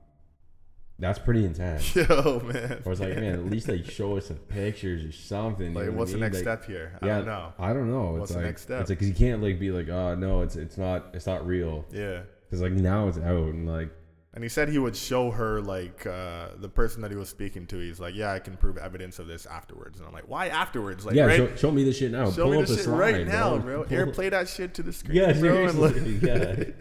[0.98, 1.96] that's pretty intense.
[1.96, 2.82] Yo, man.
[2.86, 5.68] I was like, man, at least like show us some pictures or something.
[5.68, 6.24] you Like, know what what's the mean?
[6.32, 6.92] next Like, step here?
[7.02, 7.54] I yeah, don't know.
[7.58, 8.12] I don't know.
[8.14, 8.82] What's it's the like, next step?
[8.82, 11.48] It's like 'cause you can't like be like, oh no, it's it's not it's not
[11.48, 11.86] real.
[11.92, 12.22] Yeah.
[12.50, 13.90] Because like now it's out and like
[14.34, 17.66] And he said he would show her like uh, the person that he was speaking
[17.68, 17.78] to.
[17.80, 19.98] He's like, yeah, I can prove evidence of this afterwards.
[20.00, 21.04] And I'm like, why afterwards?
[21.06, 22.30] Like, yeah, right, show, show me the shit now.
[22.32, 23.84] show Pull me the shit slide, right now, bro.
[23.86, 25.66] Pull- Airplay that shit to the screen, Yeah, bro.
[25.66, 26.64] like- yeah.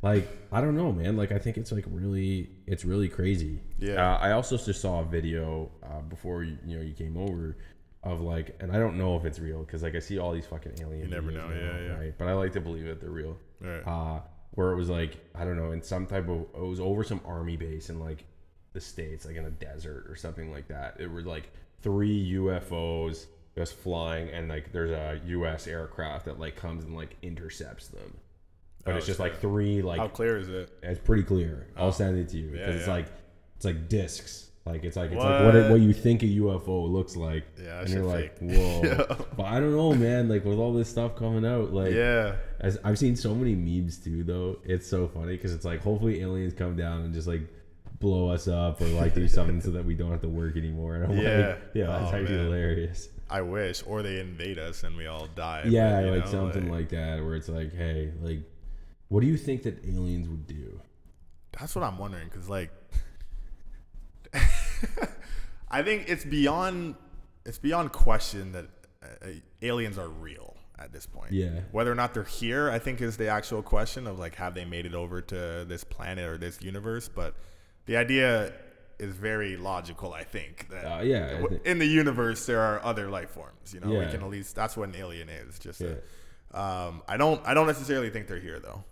[0.00, 1.16] Like I don't know, man.
[1.16, 3.60] Like I think it's like really, it's really crazy.
[3.80, 4.12] Yeah.
[4.14, 7.56] Uh, I also just saw a video uh, before you, you know you came over
[8.04, 10.46] of like, and I don't know if it's real because like I see all these
[10.46, 11.08] fucking alien.
[11.08, 11.98] You never know, yeah, yeah.
[11.98, 12.14] Right?
[12.16, 13.36] But I like to believe that they're real.
[13.60, 13.80] Right.
[13.84, 14.20] Uh,
[14.58, 17.20] where it was like I don't know in some type of it was over some
[17.24, 18.24] army base in like
[18.72, 20.96] the states, like in a desert or something like that.
[20.98, 25.68] It was like three UFOs just flying, and like there's a U.S.
[25.68, 28.16] aircraft that like comes and like intercepts them.
[28.82, 30.76] But Oh, it's just like three like How clear is it?
[30.82, 31.68] it's pretty clear.
[31.76, 31.92] I'll oh.
[31.92, 32.94] send it to you Yeah, because it's yeah.
[32.94, 33.06] like
[33.54, 34.47] it's like discs.
[34.68, 35.30] Like it's like it's What?
[35.30, 37.44] like what it, what you think a UFO looks like.
[37.62, 38.50] Yeah, and you're like, fake.
[38.58, 38.82] whoa.
[38.84, 39.16] Yeah.
[39.36, 40.28] But I don't know, man.
[40.28, 42.36] Like with all this stuff coming out, like Yeah.
[42.60, 44.58] as I've seen so many memes too, though.
[44.64, 47.42] It's so funny because it's like hopefully aliens come down and just like
[48.00, 50.94] blow us up or like do something so that we don't have to work anymore.
[50.96, 51.48] And I'm Yeah.
[51.48, 52.44] like, yeah, that's Oh, actually man.
[52.44, 53.08] hilarious.
[53.30, 55.64] I wish, or they invade us and we all die.
[55.66, 58.40] Yeah, but, like know, something like that where it's like, hey, like,
[59.08, 60.80] what do you think that aliens would do?
[61.58, 62.70] That's what I'm wondering, because like,
[65.70, 66.94] I think it's beyond
[67.44, 68.66] it's beyond question that
[69.02, 69.28] uh,
[69.62, 71.32] aliens are real at this point.
[71.32, 71.60] Yeah.
[71.72, 74.64] Whether or not they're here, I think is the actual question of like, have they
[74.64, 77.08] made it over to this planet or this universe?
[77.08, 77.34] But
[77.86, 78.52] the idea
[78.98, 80.12] is very logical.
[80.12, 83.72] I think that Uh, yeah, w- think- in the universe there are other life forms.
[83.74, 85.58] You know, we can at least that's what an alien is.
[85.58, 85.98] Just a-
[86.58, 88.82] um, I don't I don't necessarily think they're here though.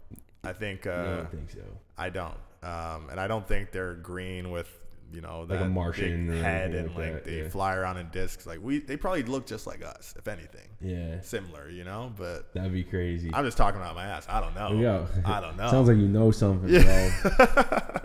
[0.44, 1.60] I think uh, I don't think so.
[1.98, 2.36] I don't.
[2.62, 4.68] Um, and I don't think they're green with
[5.12, 7.48] you know Like a Martian head and like that, they yeah.
[7.48, 8.46] fly around in discs.
[8.46, 11.68] Like we, they probably look just like us, if anything, Yeah, similar.
[11.70, 13.30] You know, but that'd be crazy.
[13.32, 14.26] I'm just talking about my ass.
[14.28, 14.80] I don't know.
[14.80, 15.06] Go.
[15.24, 15.70] I don't know.
[15.70, 17.10] Sounds like you know something, bro.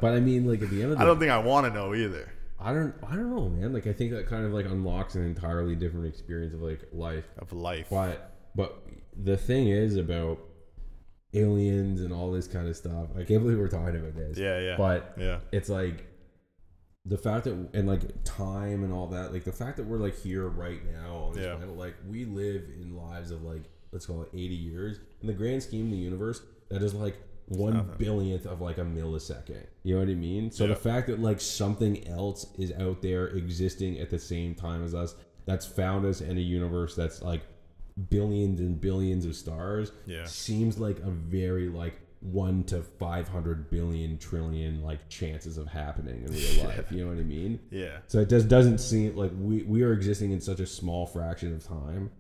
[0.01, 1.73] but I mean, like at the end of the I don't think I want to
[1.73, 2.31] know either.
[2.59, 3.73] I don't I don't know, man.
[3.73, 7.25] Like I think that kind of like unlocks an entirely different experience of like life.
[7.39, 7.87] Of life.
[7.89, 8.83] But but
[9.15, 10.39] the thing is about
[11.33, 13.07] aliens and all this kind of stuff.
[13.15, 14.37] I can't believe we're talking about this.
[14.37, 14.77] Yeah, yeah.
[14.77, 16.05] But yeah, it's like
[17.05, 20.17] the fact that and like time and all that, like the fact that we're like
[20.19, 21.55] here right now on this Yeah.
[21.55, 24.99] planet, like we live in lives of like let's call it eighty years.
[25.21, 28.81] In the grand scheme of the universe, that is like one billionth of like a
[28.85, 29.65] millisecond.
[29.83, 30.51] You know what I mean?
[30.51, 30.69] So Yeah.
[30.69, 34.93] the fact that like something else is out there existing at the same time as
[34.93, 37.41] us, that's found us in a universe that's like
[38.09, 40.23] billions and billions of stars Yeah.
[40.25, 46.31] seems like a very like one to 500 billion trillion like chances of happening in
[46.31, 47.59] real life you know what i mean?
[47.71, 51.07] Yeah, so it just doesn't seem like we, we are existing in such a small
[51.07, 52.11] fraction of time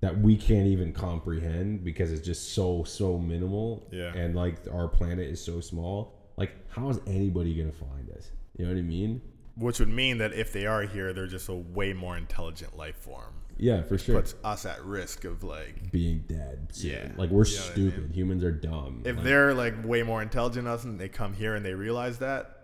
[0.00, 3.88] that we can't even comprehend because it's just so so minimal.
[3.92, 4.12] Yeah.
[4.14, 6.14] and like our planet is so small.
[6.36, 8.30] Like how is anybody gonna find us?
[8.56, 9.22] You know what i mean?
[9.56, 12.96] Which would mean that if they are here, they're just a way more intelligent life
[12.96, 13.34] form.
[13.58, 16.90] Yeah for sure Puts us at risk of like being dead soon.
[16.90, 17.12] Yeah.
[17.16, 20.02] like we're You know what I stupid humans are dumb if Like, they're like way
[20.02, 22.58] more intelligent than us and they come here and they realize that,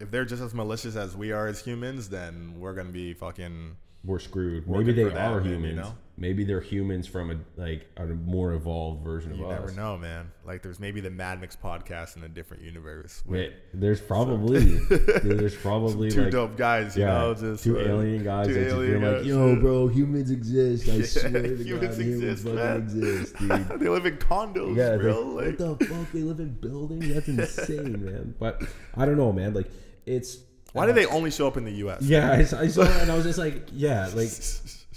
[0.00, 3.76] if they're just as malicious as we are as humans, then we're gonna be fucking
[4.04, 4.68] we're screwed.
[4.68, 5.76] Maybe they for that, are man, you humans.
[5.76, 5.94] know?
[6.16, 9.60] Maybe they're humans from a like a more evolved version of You us.
[9.60, 10.30] never know, man.
[10.46, 13.20] Like there's maybe the Mad Mix podcast in a different universe.
[13.26, 17.64] with Wait, there's probably dude, there's probably two like dope guys, you yeah, know, just
[17.64, 20.88] two uh, alien guys two that just alien been like, yo, bro, humans exist.
[20.88, 22.82] I Yeah, swear to humans God, humans exist, fucking man.
[22.82, 23.80] exist, dude.
[23.80, 25.20] they live in condos, Yeah, bro.
[25.20, 26.12] like, what the fuck?
[26.12, 27.12] They live in buildings?
[27.12, 28.34] That's insane, man.
[28.38, 28.62] But
[28.96, 29.52] I don't know, man.
[29.52, 29.68] Like
[30.06, 30.38] it's
[30.74, 32.02] why do they only show up in the U.S.?
[32.02, 34.28] Yeah, I, saw- I saw it and I was just like, yeah, like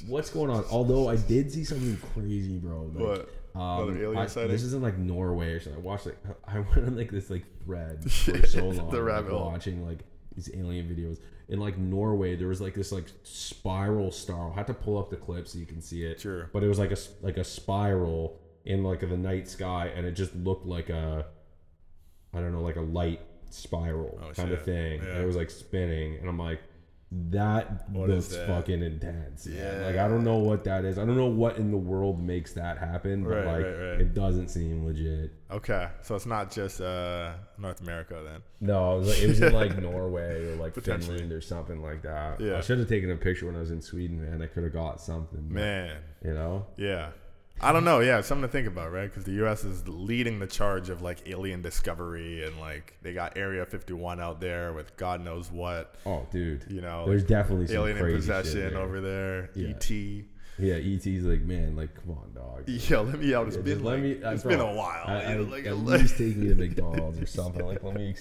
[0.07, 0.65] what's going on?
[0.69, 2.91] Although I did see something crazy, bro.
[2.93, 3.29] Like, What?
[3.55, 4.51] Another Um, alien I, sighting?
[4.51, 5.81] this isn't like Norway or something.
[5.81, 9.01] I watched like I went on like this like thread for so long, The like,
[9.07, 9.45] rabbit hole.
[9.51, 9.99] watching like
[10.35, 11.19] these alien videos.
[11.49, 14.51] In like Norway, there was like this like spiral star.
[14.51, 16.19] I had to pull up the clip so you can see it.
[16.19, 16.49] Sure.
[16.53, 20.11] But it was like a like a spiral in like the night sky, and it
[20.11, 21.25] just looked like a
[22.33, 25.01] I don't know, like a light spiral Oh, kind of thing.
[25.03, 25.21] Yeah.
[25.21, 26.61] It was like spinning, and I'm like,
[27.29, 28.47] that What looks that?
[28.47, 29.47] fucking intense.
[29.49, 29.79] Yeah.
[29.79, 29.85] Yeah.
[29.85, 30.97] Like I don't know what that is.
[30.97, 34.01] I don't know what in the world makes that happen, but Right, like right, right.
[34.01, 35.31] it doesn't seem legit.
[35.49, 38.41] Okay, so it's not just uh, North America then.
[38.59, 42.01] No, it was, like, it was in like Norway or like Finland or something like
[42.03, 42.41] that.
[42.41, 42.57] Yeah.
[42.57, 44.41] I should have taken a picture when I was in Sweden, man.
[44.41, 45.43] I could have got something.
[45.47, 46.65] but, Man, You know?
[46.75, 47.11] yeah.
[47.59, 47.99] I don't know.
[48.01, 49.09] Yeah, something to think about, right?
[49.09, 49.63] Because the U.S.
[49.63, 54.39] is leading the charge of like alien discovery, and like they got Area 51 out
[54.39, 55.95] there with God knows what.
[56.05, 56.65] Oh, dude.
[56.69, 58.77] You know, There's like, definitely some alien in possession there.
[58.77, 59.49] over there.
[59.55, 59.69] Yeah.
[59.69, 59.89] ET.
[60.59, 62.63] Yeah, ET's like, man, like, come on, dog.
[62.67, 63.47] Yeah, let me out.
[63.47, 64.23] It's Yeah, been let like, me.
[64.23, 65.03] I- it's bro, been a while.
[65.05, 67.65] I, I, you know, like, at least take me to McDonald's or something.
[67.65, 68.15] Like, let me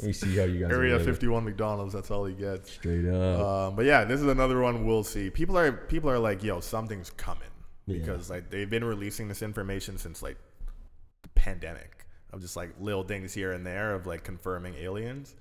[0.00, 1.06] let me see how you guys are Area living.
[1.14, 1.92] 51 McDonald's.
[1.94, 2.72] That's all he gets.
[2.72, 3.40] Straight up.
[3.40, 5.30] Um, but yeah, this is another one we'll see.
[5.30, 7.42] People are people are like, yo, something's coming
[7.86, 7.98] Yeah.
[7.98, 10.36] because like they've been releasing this information since like
[11.22, 15.34] the pandemic of just like little things here and there of like confirming aliens.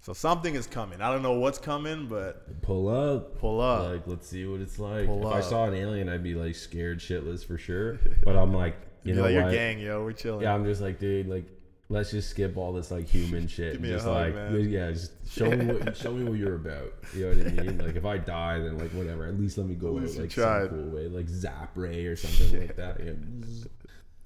[0.00, 1.00] So something is coming.
[1.00, 3.38] I don't know what's coming, but Pull up.
[3.38, 3.88] pull up.
[3.88, 5.06] Like, let's see what it's like.
[5.06, 8.00] Pull if I saw an alien, I'd be like scared shitless for sure.
[8.24, 8.74] But I'm like,
[9.04, 9.52] you know like your what?
[9.52, 10.42] gang, yo, we're chilling.
[10.42, 11.44] Yeah, I'm just like, dude, like,
[11.88, 13.76] let's just skip all this like human shit.
[13.76, 14.70] And just hug, like, man.
[14.70, 16.92] yeah, just show me what show me what you're about.
[17.14, 17.78] You know what I mean?
[17.78, 19.26] Like, if I die, then like whatever.
[19.26, 20.68] At least let me go out like tried.
[20.68, 23.00] some cool way, like Zap Ray or something like that.
[23.00, 23.10] Yeah.
[23.10, 23.66] Anyways.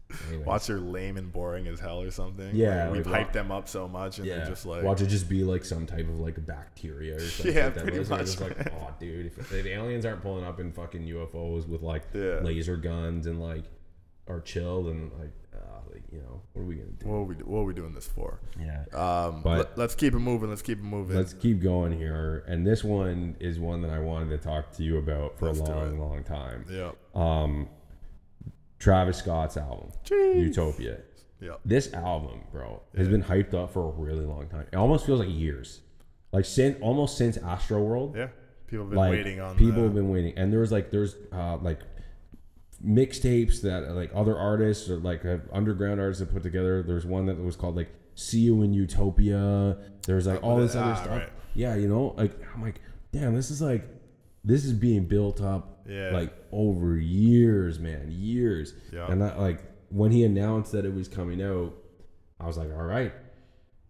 [0.47, 2.55] Watch her lame and boring as hell or something.
[2.55, 5.01] Yeah, Like, we've like, hyped them up so much, and yeah, they're just like, watch
[5.01, 7.55] it just be like some type of like bacteria or something.
[7.55, 7.85] Yeah, like that.
[7.85, 11.69] pretty much, Just like, oh, dude, if, if aliens aren't pulling up in fucking UFOs
[11.69, 13.65] with like laser guns and like
[14.29, 15.33] are chill, and like,
[15.97, 17.07] like, you know, what are we gonna do?
[17.07, 18.41] what are we what are we doing this for?
[18.61, 18.85] Yeah.
[18.93, 20.51] Um, But- let, us keep it moving.
[20.51, 21.17] Let's keep it moving.
[21.17, 24.83] Let's keep going here, and this one is one that I wanted to talk to
[24.83, 26.67] you about for Let's a long, long time.
[26.71, 26.91] yeah.
[27.15, 27.69] Um,
[28.79, 30.43] Travis Scott's album, Jeez.
[30.49, 30.99] Utopia.
[31.41, 31.55] Yeah.
[31.65, 34.67] This album, bro, has been hyped up for a really long time.
[34.73, 35.81] It almost feels like years,
[36.33, 38.15] like since almost since Astro World.
[38.17, 38.29] Yeah.
[38.67, 40.91] People have been like waiting on people the, have been waiting, and there was like
[40.91, 41.81] there's uh, like
[42.85, 46.83] mixtapes that like other artists or like underground artists have put together.
[46.83, 50.93] There's one that was called like "See You in Utopia." There's like all this other
[50.93, 51.09] Ah, stuff.
[51.19, 51.29] right.
[51.55, 52.81] Yeah, you know, like I'm like,
[53.13, 53.85] damn, this is like
[54.45, 56.11] this is being built up Yeah.
[56.13, 58.75] like over years, man, years.
[58.93, 59.11] Yeah.
[59.11, 61.73] And that like when he announced that it was coming out,
[62.39, 63.13] I was like, all right,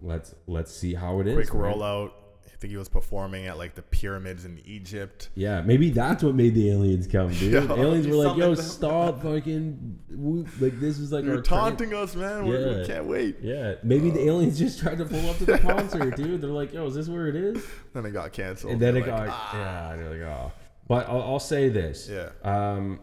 [0.00, 1.50] let's let's see how it is.
[1.50, 2.12] quick rollout.
[2.56, 5.28] I think he was performing at like the pyramids in Egypt.
[5.34, 7.52] Yeah, maybe that's what made the aliens come, dude.
[7.52, 10.46] Yo, aliens were like, "Yo, stop, fucking, woo.
[10.58, 12.46] like this is like You're taunting us, man.
[12.46, 12.84] We, we Yeah.
[12.86, 13.36] can't wait.
[13.42, 16.40] Yeah, maybe the aliens just tried to pull up to the concert, dude.
[16.40, 18.72] They're like, "Yo, is this where it is?" Then it got canceled.
[18.72, 20.52] And then They're it like, got, "Ah." yeah, they're like, "Oh."
[20.88, 22.08] But I'll, I'll say this.
[22.10, 22.30] Yeah.
[22.42, 23.00] Um,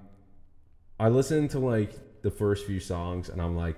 [1.00, 1.92] I listened to like
[2.24, 3.76] the first few songs, and I'm like,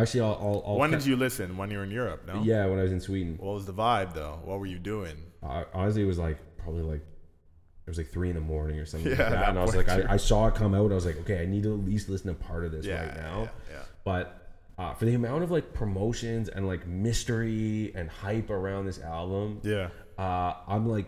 [0.00, 0.38] actually, I'll.
[0.40, 1.56] I'll, I'll When did you listen?
[1.56, 2.22] When you were in Europe?
[2.26, 2.42] No.
[2.42, 3.36] Yeah, when I was in Sweden.
[3.40, 4.38] What was the vibe though?
[4.44, 5.16] What were you doing?
[5.42, 8.86] I, honestly, it was like probably like it was like three in the morning or
[8.86, 9.48] something Yeah, like that.
[9.50, 9.88] And I was like.
[9.88, 10.90] I, I saw it come out.
[10.90, 13.04] I was like, okay, I need to at least listen to part of this Yeah.
[13.06, 13.40] right now.
[13.42, 13.76] Yeah.
[13.76, 13.82] yeah.
[14.04, 14.42] But
[14.78, 19.60] uh, for the amount of like promotions and like mystery and hype around this album,
[19.62, 19.88] Yeah.
[20.18, 21.06] uh, I'm like,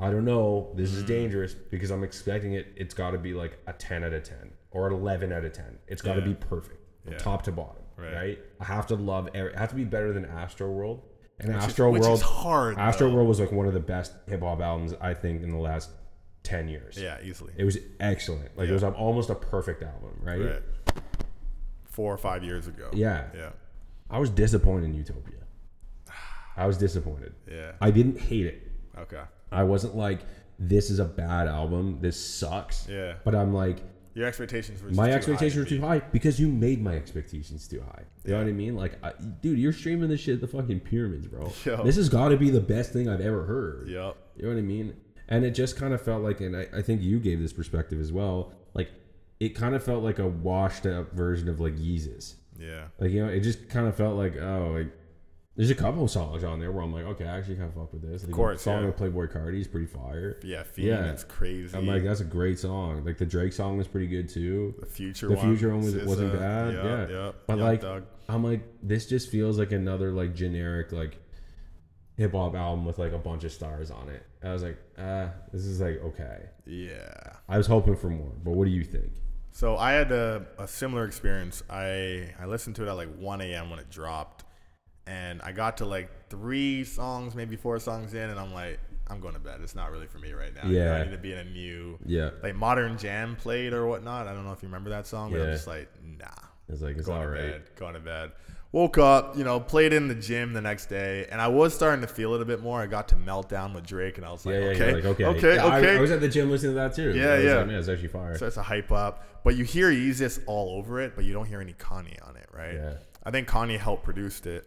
[0.00, 0.72] I don't know.
[0.74, 0.96] This Mm.
[0.98, 2.66] is dangerous because I'm expecting it.
[2.76, 4.36] It's got to be like a 10 out of 10
[4.70, 5.78] or an 11 out of 10.
[5.88, 6.77] It's got to be perfect
[7.12, 7.18] Yeah.
[7.18, 7.82] top to bottom.
[7.96, 8.14] Right.
[8.14, 8.38] Right.
[8.60, 9.28] I have to love.
[9.34, 11.02] Every, I have to be better than Astro World.
[11.40, 12.78] And Which is- Astro which World is hard.
[12.78, 13.14] Astro though.
[13.16, 15.90] World was like one of the best hip hop albums I think in the last
[16.42, 16.96] ten years.
[17.00, 17.52] Yeah, easily.
[17.56, 18.56] It was excellent.
[18.56, 18.70] Like Yeah.
[18.70, 20.40] it was almost a perfect album, right?
[20.40, 20.62] Right.
[21.86, 22.88] Four or five years ago.
[22.92, 23.24] Yeah.
[23.34, 23.50] Yeah.
[24.10, 25.34] I was disappointed in Utopia.
[26.56, 27.34] I was disappointed.
[27.50, 27.72] Yeah.
[27.80, 28.68] I didn't hate it.
[28.98, 29.22] Okay.
[29.52, 30.20] I wasn't like,
[30.58, 31.98] this is a bad album.
[32.00, 32.88] This sucks.
[32.88, 33.14] Yeah.
[33.24, 33.78] But I'm like,
[34.14, 37.68] Your expectations were my too high expectations were too high because you made my expectations
[37.68, 38.02] too high.
[38.24, 38.76] You know what I mean?
[38.76, 41.52] Like, I, dude, you're streaming this shit at the fucking pyramids, bro.
[41.64, 41.84] Yo.
[41.84, 43.88] This has got to be the best thing I've ever heard.
[43.88, 44.16] Yep.
[44.36, 44.94] You know what I mean?
[45.28, 48.00] and it just kind of felt like, and I, I think you gave this perspective
[48.00, 48.52] as well.
[48.74, 48.90] Like
[49.40, 52.34] it kind of felt like a washed up version of like Yeezus.
[52.58, 52.84] Yeah.
[52.98, 54.92] Like you know, it just kind of felt like oh, like
[55.58, 57.74] there's a couple of songs on there where I'm like, okay, I actually kind of
[57.74, 58.22] fuck with this.
[58.22, 58.86] Like, course, the song yeah.
[58.86, 60.38] with Playboi Carti is pretty fire.
[60.44, 60.62] Yeah.
[60.62, 61.10] Fiend, Yeah.
[61.10, 61.76] It's crazy.
[61.76, 63.04] I'm like, that's a great song.
[63.04, 64.76] Like the Drake song was pretty good too.
[64.78, 65.46] the future The one.
[65.48, 66.74] future one was, wasn't bad.
[66.74, 66.84] Yeah.
[66.84, 67.32] Yeah, yeah.
[67.48, 68.04] but like, Thug.
[68.28, 71.18] I'm like, this just feels like another like generic like
[72.16, 74.22] hip hop album with like a bunch of stars on it.
[74.44, 76.50] I was like, ah, this is like okay.
[76.66, 77.32] Yeah.
[77.48, 79.10] I was hoping for more, but what do you think?
[79.50, 81.64] So I had a, a similar experience.
[81.68, 83.70] I I listened to it at like 1 a.m.
[83.70, 84.44] when it dropped,
[85.08, 88.78] and I got to like three songs, maybe four songs in, and I'm like,
[89.10, 89.60] I'm going to bed.
[89.62, 90.68] It's not really for me right now.
[90.68, 90.94] You know, Yeah.
[90.96, 94.26] I need to be in a new Yeah, like Modern Jam played or whatnot.
[94.28, 96.26] I don't know if you remember that song, but I'm just like, nah.
[96.68, 97.40] it's like it's Going all to right.
[97.52, 97.62] bed.
[97.76, 98.32] Going to bed.
[98.70, 102.02] Woke up, you know, played in the gym the next day, and I was starting
[102.02, 102.82] to feel it a bit more.
[102.82, 105.24] I got to meltdown with Drake, and I was like, Yeah, yeah, okay, like okay,
[105.24, 105.96] okay, Yeah, I- okay.
[105.96, 107.14] I, was at the gym listening to that too.
[107.14, 107.54] Yeah, I was yeah.
[107.56, 108.36] Like, Man, it's actually fire.
[108.36, 109.24] starts to hype up.
[109.42, 112.46] But you hear Yeezus all over it, but you don't hear any Kanye on it,
[112.52, 112.74] right?
[112.74, 112.92] Yeah.
[113.24, 114.66] I think Kanye helped produce it.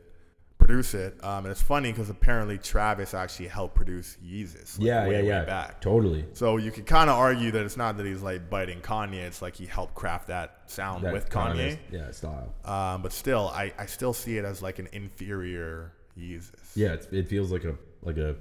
[0.71, 4.77] Produce it, um, and it's funny because apparently Travis actually helped produce Yeezus.
[4.79, 5.43] like, yeah, way, yeah, way yeah.
[5.43, 5.81] Back.
[5.81, 6.23] Totally.
[6.31, 9.41] So you could kind of argue that it's not that he's like biting Kanye; it's
[9.41, 11.73] like he helped craft that sound That with Kanye.
[11.73, 12.53] of- yeah, style.
[12.63, 16.53] Um, but still, I, I still see it as like an inferior Yeezus.
[16.75, 18.35] Yeah, it's, it feels like a like a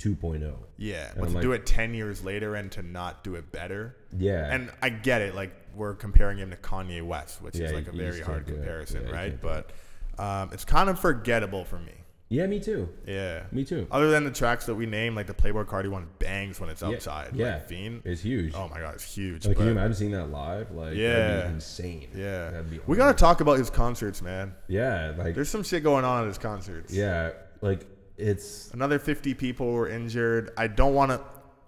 [0.00, 0.54] 2.0.
[0.78, 3.36] Yeah, And but I'm to like- do it ten years later and to not do
[3.36, 5.36] it better, Yeah, and I get it.
[5.36, 8.46] Like we're comparing him to Kanye West, which Yeah, is like a very hard can't
[8.46, 8.56] do it.
[8.56, 9.40] comparison, Yeah, right?
[9.40, 9.70] But
[10.18, 11.92] um, it's kind of forgettable for me.
[12.28, 12.88] yeah, me too.
[13.06, 13.86] Yeah, Me too.
[13.90, 16.82] Other than the tracks that we name, like the Playboi Carti one bangs when it's
[16.82, 17.30] Yeah, outside.
[17.34, 18.02] Yeah, like Fiend.
[18.04, 18.52] it's huge.
[18.54, 19.46] Oh my god, it's huge.
[19.46, 20.70] like, can you but- imagine seeing that live?
[20.72, 21.42] Like, that'd Yeah.
[21.46, 22.08] be insane.
[22.14, 22.80] yeah, that'd be.
[22.86, 24.54] we gotta talk about his concerts, man.
[24.68, 26.92] Yeah, like, There's some shit going on at his concerts.
[26.92, 30.50] yeah, like it's Another 50 people were injured.
[30.56, 31.20] I don't want to.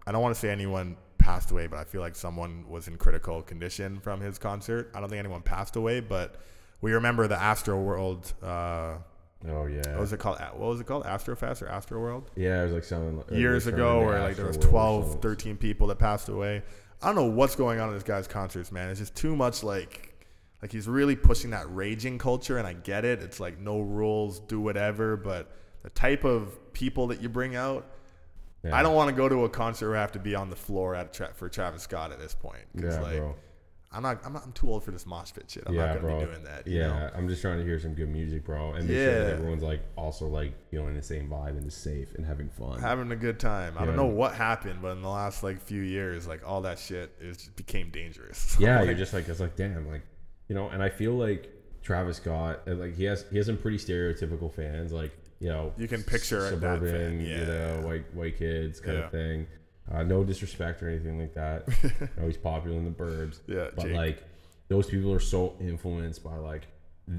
[0.07, 2.97] I don't want to say anyone passed away, but I feel like someone was in
[2.97, 4.91] critical condition from his concert.
[4.95, 6.37] I don't think anyone passed away, but
[6.81, 8.33] we remember the Astroworld.
[8.43, 8.99] Uh,
[9.49, 10.39] oh yeah, what was it called?
[10.39, 11.05] What was it called?
[11.05, 12.25] Astrofest or Astroworld?
[12.37, 12.61] yeah.
[12.61, 15.99] It was like something Years ago, where like there was Astro 12, 13 people that
[15.99, 16.63] passed away.
[17.01, 18.89] I don't know what's going on in this guy's concerts, man.
[18.91, 20.15] It's just too much like
[20.63, 23.23] like he's really pushing that raging culture and I get it.
[23.23, 25.53] It's like no rules, do whatever, but
[25.85, 27.87] the type of people that you bring out,
[28.65, 28.77] Yeah.
[28.77, 30.57] I don't want to go to a concert where I have to be on the
[30.57, 32.65] floor at tra- for Travis Scott at this point.
[32.75, 33.37] Yeah, like, bro.
[33.91, 34.45] I'm not, I'm not.
[34.45, 35.65] I'm too old for this mosh pit shit.
[35.67, 36.19] I'm yeah, not gonna bro.
[36.21, 36.67] be doing that.
[36.67, 37.11] You yeah, know?
[37.17, 39.81] I'm just trying to hear some good music, bro, and make sure that everyone's like
[39.97, 42.81] also like feeling the same vibe and is safe and having fun.
[42.81, 43.75] having a good time.
[43.79, 46.79] I don't know what happened, but in the last like few years, like all that
[46.79, 48.57] shit is just became dangerous.
[48.61, 50.03] yeah, Like, you're just like it's like damn, like
[50.49, 51.51] you know, and I feel like
[51.83, 55.73] Travis Scott, uh, like he has he has some pretty stereotypical fans, like you know,
[55.79, 59.05] You can picture suburban, fan, you know, white white kids kind Yeah.
[59.07, 59.47] of thing.
[59.93, 61.65] Uh, no disrespect or anything like that.
[62.17, 63.95] I know he's popular in the burbs, Yeah, but Jake.
[63.97, 64.23] like
[64.69, 66.67] those people are so influenced by like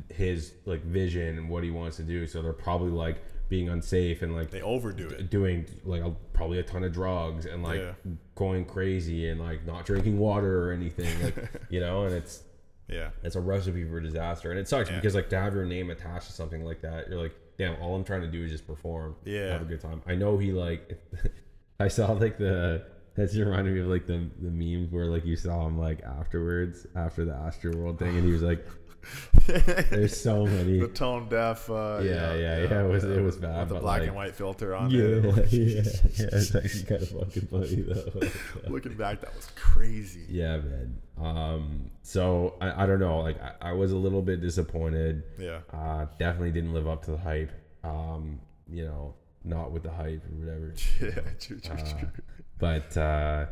[0.09, 3.17] his like vision and what he wants to do, so they're probably like
[3.49, 5.31] being unsafe and like they overdo it.
[5.31, 7.93] doing like a, probably a ton of drugs and like Yeah.
[8.35, 12.43] going crazy and like not drinking water or anything like you know and it's
[12.87, 14.97] Yeah, it's a recipe for disaster and it sucks Yeah.
[14.97, 17.95] because like to have your name attached to something like that you're like damn all
[17.95, 19.51] i'm trying to do is just perform Yeah.
[19.53, 20.99] have a good time i know he like
[21.79, 22.83] i saw like the
[23.15, 26.85] that's reminded me of like the the memes where like you saw him like afterwards
[26.95, 28.65] after the Astroworld thing and he was like
[29.47, 31.69] there's so many the tone deaf.
[31.69, 34.35] Uh, Yeah, yeah, yeah, it was- it was bad, With the black like- and white
[34.35, 35.23] filter on yeah, it.
[35.53, 36.29] yeah, yeah.
[36.33, 38.69] It's actually kind of fucking funny though.
[38.69, 40.25] Looking back, that was crazy.
[40.29, 40.97] yeah, man.
[41.17, 43.19] Um, so I, I don't know.
[43.21, 45.23] Like I, I was a little bit disappointed.
[45.39, 47.51] Yeah, Uh, definitely didn't live up to the hype.
[47.85, 48.39] Um,
[48.69, 50.73] you know, not with the hype or whatever.
[51.01, 52.09] yeah, true, true, Uh, true.
[52.57, 53.45] but uh,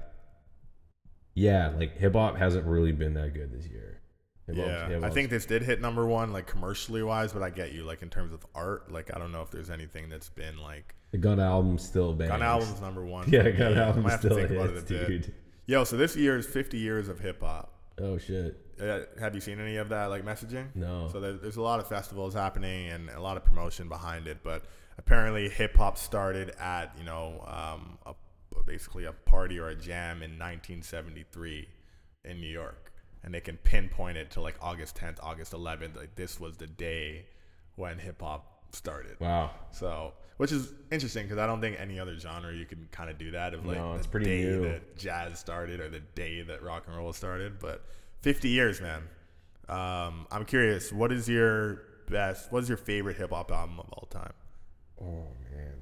[1.35, 4.01] yeah, like hip hop hasn't really been that good this year.
[4.47, 7.49] Hip-hop's- Yeah, I hip-hop's- think this did hit number one, like commercially wise, but I
[7.49, 7.83] get you.
[7.83, 10.95] Like in terms of art, like I don't know if there's anything that's been like
[11.11, 12.31] the Gun album still bangs.
[12.31, 13.29] Gun album's number one.
[13.31, 13.77] Yeah, Gun.
[13.77, 14.87] I album still hits, it a bit.
[14.87, 15.33] dude.
[15.67, 17.73] Yo, so this year is 50 years of hip hop.
[17.99, 18.57] Oh shit.
[18.81, 20.67] Uh, have you seen any of that like messaging?
[20.75, 21.09] No.
[21.11, 24.37] So there, there's a lot of festivals happening and a lot of promotion behind it,
[24.43, 24.63] but
[24.97, 28.13] apparently hip hop started at you know um, a,
[28.65, 31.67] basically a party or a jam in 1973
[32.25, 32.91] in New York,
[33.23, 35.95] and they can pinpoint it to like August 10th, August 11th.
[35.95, 37.25] Like this was the day
[37.75, 39.19] when hip hop started.
[39.19, 39.51] Wow.
[39.71, 43.17] So, which is interesting because I don't think any other genre you can kind of
[43.17, 44.61] do that of like No, the it's pretty day new.
[44.63, 47.59] that jazz started or the day that rock and roll started.
[47.59, 47.85] But
[48.21, 49.03] 50 years, man.
[49.69, 52.51] Um, I'm curious, what is your best?
[52.51, 54.33] What is your favorite hip hop album of all time?
[55.01, 55.73] Oh man.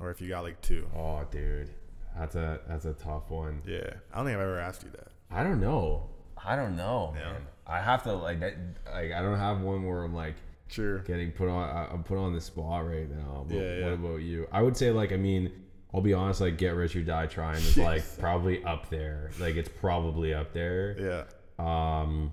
[0.00, 1.70] Or if you got like two, Oh dude.
[2.18, 3.62] that's a that's a tough one.
[3.66, 5.08] Yeah, I don't think I've ever asked you that.
[5.30, 6.08] I don't know.
[6.44, 7.32] I don't know, Yeah.
[7.32, 7.42] man.
[7.66, 8.54] I have to like that.
[8.92, 10.34] Like I don't have one where I'm like
[10.68, 10.98] Sure.
[11.00, 11.68] getting put on.
[11.68, 13.44] I- I'm put on the spot right now.
[13.48, 13.84] But Yeah, yeah.
[13.84, 14.48] What about you?
[14.52, 15.52] I would say like I mean.
[15.94, 19.30] I'll be honest, like Get Rich or Die Trying is like probably up there.
[19.38, 20.96] Like it's probably up there.
[20.98, 22.00] Yeah.
[22.00, 22.32] Um,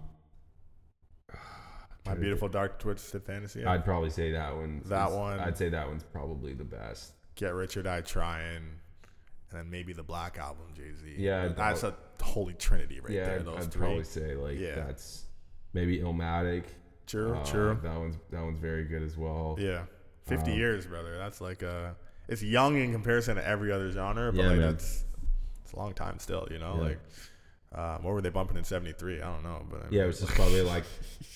[2.05, 3.63] My beautiful dark twisted fantasy.
[3.63, 4.81] I'd probably say that one.
[4.85, 5.39] That one.
[5.39, 7.13] I'd say that one's probably the best.
[7.35, 8.69] Get Rich or Die Trying, and
[9.51, 11.15] then maybe the Black Album, Jay Z.
[11.17, 13.39] Yeah, that's a holy trinity right yeah, there.
[13.43, 13.79] Those I'd three.
[13.81, 14.75] probably say like Yeah.
[14.75, 15.25] that's
[15.73, 16.63] maybe Illmatic.
[17.07, 17.79] True, Uh, true.
[17.83, 19.55] That one's that one's very good as well.
[19.59, 19.83] Yeah,
[20.25, 21.17] fifty Um, years, brother.
[21.17, 21.91] That's like uh
[22.27, 24.71] It's young in comparison to every other genre, but Yeah, like man.
[24.71, 25.03] that's
[25.63, 26.47] it's a long time still.
[26.49, 26.81] You know, Yeah.
[26.81, 26.99] like.
[27.74, 29.22] Uh, what were they bumping in '73?
[29.22, 30.84] I don't know, but I mean, Yeah, it was just probably like,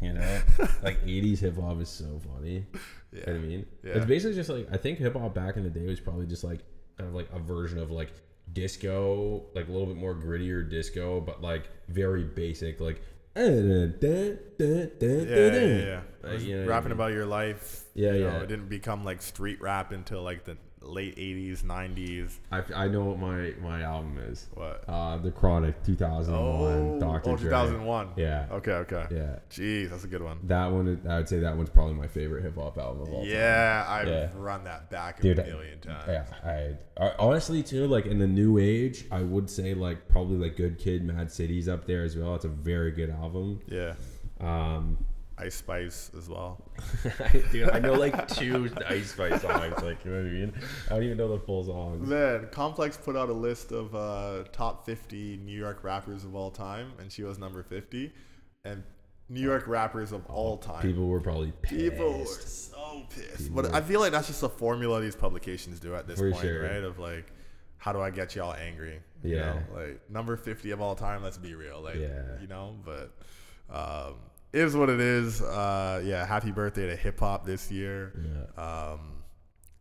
[0.00, 0.40] you know,
[0.82, 2.66] like '80s hip hop is so funny.
[3.12, 3.92] You know what I mean, Yeah.
[3.96, 6.44] it's basically just like I think hip hop back in the day was probably just
[6.44, 6.60] like
[6.98, 8.12] kind of like a version of like
[8.52, 13.00] disco, like a little bit more grittier disco, but like very basic, like.
[13.34, 14.28] Yeah, yeah,
[14.60, 16.00] yeah, yeah.
[16.22, 16.92] Like, you know what I rapping mean?
[16.92, 17.84] about your life.
[17.94, 18.40] Yeah, you know, yeah.
[18.42, 22.38] It didn't become like street rap until like the late '80s, '90s.
[22.50, 24.48] I, I know what my my album is.
[24.54, 24.84] What?
[24.88, 27.30] Uh, The Chronic, 2001, Oh, Dr.
[27.30, 27.44] oh, Dre.
[27.50, 28.08] 2001.
[28.16, 28.46] Yeah.
[28.52, 29.06] Okay, okay.
[29.10, 29.38] Yeah.
[29.50, 30.38] Jeez, that's a good one.
[30.44, 33.22] That one, I would say that one's probably my favorite hip hop album of all
[33.22, 33.30] time.
[33.30, 34.28] Yeah, I've Yeah.
[34.36, 36.04] run that back a Dude, I- million times.
[36.08, 40.36] Yeah, I, I honestly too like in the new age, I would say like probably
[40.38, 42.34] like Good Kid, Mad City's up there as well.
[42.34, 43.60] It's a very good album.
[43.66, 43.94] Yeah.
[44.40, 44.98] Um,
[45.42, 46.62] Ice Spice as well.
[47.52, 49.74] dude, I know like two Ice Spice songs.
[49.82, 50.52] Like you know what I mean?
[50.86, 52.08] I don't even know the full songs.
[52.08, 56.50] Man, Complex put out a list of uh, top 50 New York rappers of all
[56.50, 58.12] time, and she was number 50.
[58.64, 58.82] And
[59.28, 60.82] New York rappers of all time.
[60.82, 61.80] People were probably pissed.
[61.80, 63.38] People were so pissed.
[63.38, 66.36] People But I feel like that's just a formula these publications do at this point,
[66.38, 66.62] sure.
[66.64, 66.82] right?
[66.82, 67.32] Of like,
[67.78, 69.00] how do I get y'all angry?
[69.24, 69.54] You Yeah.
[69.54, 69.58] know?
[69.74, 71.80] Like, number 50 of all time, let's be real.
[71.80, 72.22] Like, Yeah.
[72.40, 73.12] you know, but
[73.70, 74.16] um,
[74.52, 75.40] is what it is.
[75.42, 78.12] Uh, yeah, happy birthday to hip hop this year.
[78.56, 78.62] Yeah.
[78.62, 79.22] Um,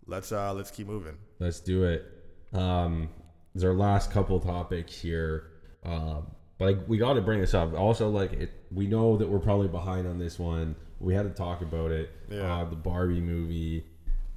[0.05, 1.17] let's uh, let's keep moving.
[1.39, 2.05] Let's do it.
[2.53, 3.09] Um,
[3.53, 5.51] there's our last couple topics here.
[5.83, 7.73] Um, but like we got to bring this up.
[7.73, 10.75] Also, like it, we know that we're probably behind on this one.
[10.99, 12.11] We had to talk about it.
[12.29, 12.61] Yeah.
[12.61, 13.85] Uh, the Barbie movie.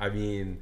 [0.01, 0.61] I mean,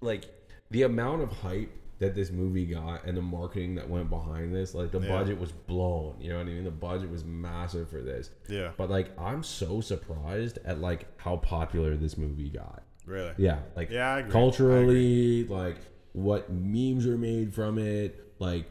[0.00, 0.24] like
[0.70, 4.72] the amount of hype that this movie got and the marketing that went behind this,
[4.74, 5.08] like the Yeah.
[5.08, 6.14] budget was blown.
[6.20, 6.64] You know what I mean?
[6.64, 8.30] The budget was massive for this.
[8.48, 8.70] Yeah.
[8.76, 12.82] But like, I'm so surprised at like how popular this movie got.
[13.04, 13.32] Really?
[13.38, 15.76] Yeah, like Yeah, culturally, like
[16.12, 18.66] what memes are made from it, like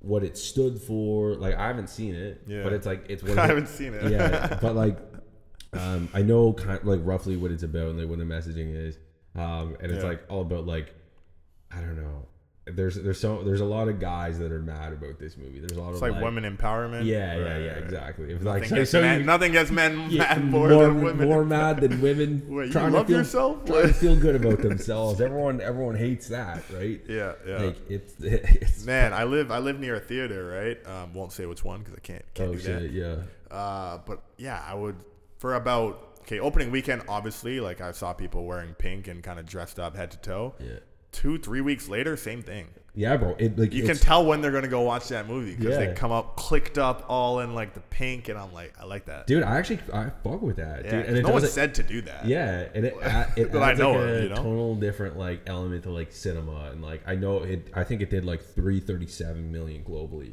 [0.00, 1.34] what it stood for.
[1.34, 2.62] Like I haven't seen it, Yeah.
[2.62, 4.10] but it's like it's what I haven't seen it.
[4.10, 4.98] yeah, but like
[5.72, 8.74] um, I know kind of, like roughly what it's about and like what the messaging
[8.74, 8.98] is,
[9.34, 10.10] um, and it's Yeah.
[10.10, 10.92] like all about like
[11.70, 12.26] I don't know.
[12.68, 15.60] There's there's so there's a lot of guys that are mad about this movie.
[15.60, 17.04] There's a lot It's of like, women empowerment.
[17.04, 17.82] Yeah, yeah, Right, yeah, right.
[17.84, 18.32] exactly.
[18.32, 21.00] If Nothing, like gets so men, you- nothing gets men yeah, mad more, more, than
[21.02, 21.28] women.
[21.28, 23.64] more mad than women Wait, trying love to feel, yourself?
[23.66, 25.20] trying to feel good about themselves.
[25.20, 27.00] Everyone, everyone hates that, right?
[27.08, 27.56] yeah, yeah.
[27.58, 30.84] Like it's, it's Man, I live I live near a theater, right?
[30.92, 33.16] Um, won't say which one because I can't can't oh do shit, yeah.
[33.48, 34.96] Uh, but yeah, I would
[35.38, 37.02] for about okay opening weekend.
[37.08, 40.54] Obviously, like I saw people wearing pink and kind of dressed up head to toe.
[40.58, 40.78] yeah,
[41.16, 42.66] Two three weeks later, same thing.
[42.94, 43.34] yeah, bro.
[43.38, 45.86] It like You can tell when they're gonna go watch that movie because Yeah.
[45.86, 49.06] they come up clicked up all in like the pink, and I'm like, I like
[49.06, 49.26] that.
[49.26, 49.42] dude.
[49.42, 51.06] I actually I fuck with that, yeah, dude.
[51.06, 52.26] And it no one it, said to do that.
[52.26, 52.94] yeah, and it
[53.36, 54.34] it That I know like of, a you know?
[54.36, 57.68] total different like element to like cinema and like I know it.
[57.74, 60.32] I think it did like three thirty seven million globally.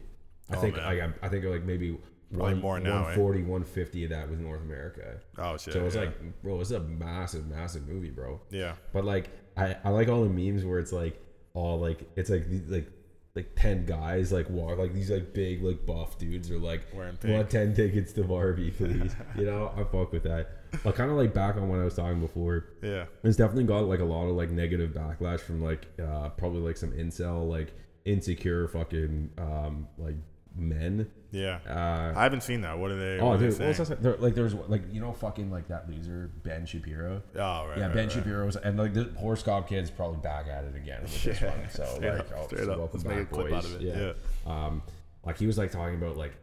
[0.50, 1.98] I Oh, think like I, I think like maybe.
[2.34, 3.16] Probably one, more now, eh?
[3.16, 5.18] 140, 150 of that was North America.
[5.38, 5.72] Oh shit.
[5.72, 6.02] So it's yeah.
[6.02, 8.42] like, bro, it's a massive, massive movie, bro.
[8.50, 8.74] yeah.
[8.92, 11.20] But like, I, I like all the memes where it's like
[11.54, 12.88] all like it's like these, like
[13.36, 17.50] like ten guys like walk like these like big like buff dudes are like want
[17.50, 19.16] ten tickets to Barbie, please.
[19.38, 20.50] you know, I fuck with that.
[20.84, 22.66] But kind of like back on what I was talking before.
[22.82, 23.06] Yeah.
[23.24, 26.78] It's definitely got like a lot of like negative backlash from like uh probably like
[26.78, 27.74] some incel like
[28.06, 30.16] insecure fucking um like
[30.56, 31.10] men.
[31.32, 31.60] Yeah.
[31.68, 32.78] Uh, I haven't seen that.
[32.78, 33.20] What are they?
[33.20, 33.90] Oh, what they dude, saying?
[33.90, 34.04] that?
[34.04, 37.24] There, like, there's like you know, fucking like that loser Ben Shapiro.
[37.36, 37.78] Oh, right.
[37.78, 38.12] Yeah, right, Ben right.
[38.12, 41.54] Shapiro's and like the horoscope kid's probably back at it again with this one.
[41.70, 42.78] So straight like, up, oh, straight so up.
[42.78, 43.54] welcome Let's make a back, clip boys.
[43.54, 44.84] out of it, Um,
[45.26, 46.34] like he was like talking about like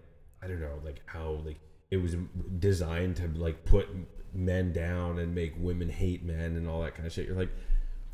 [0.42, 1.58] I don't know, like how like
[1.90, 2.16] it was
[2.58, 3.88] designed to like put
[4.32, 7.26] men down and make women hate men and all that kind of shit.
[7.26, 7.50] You're like,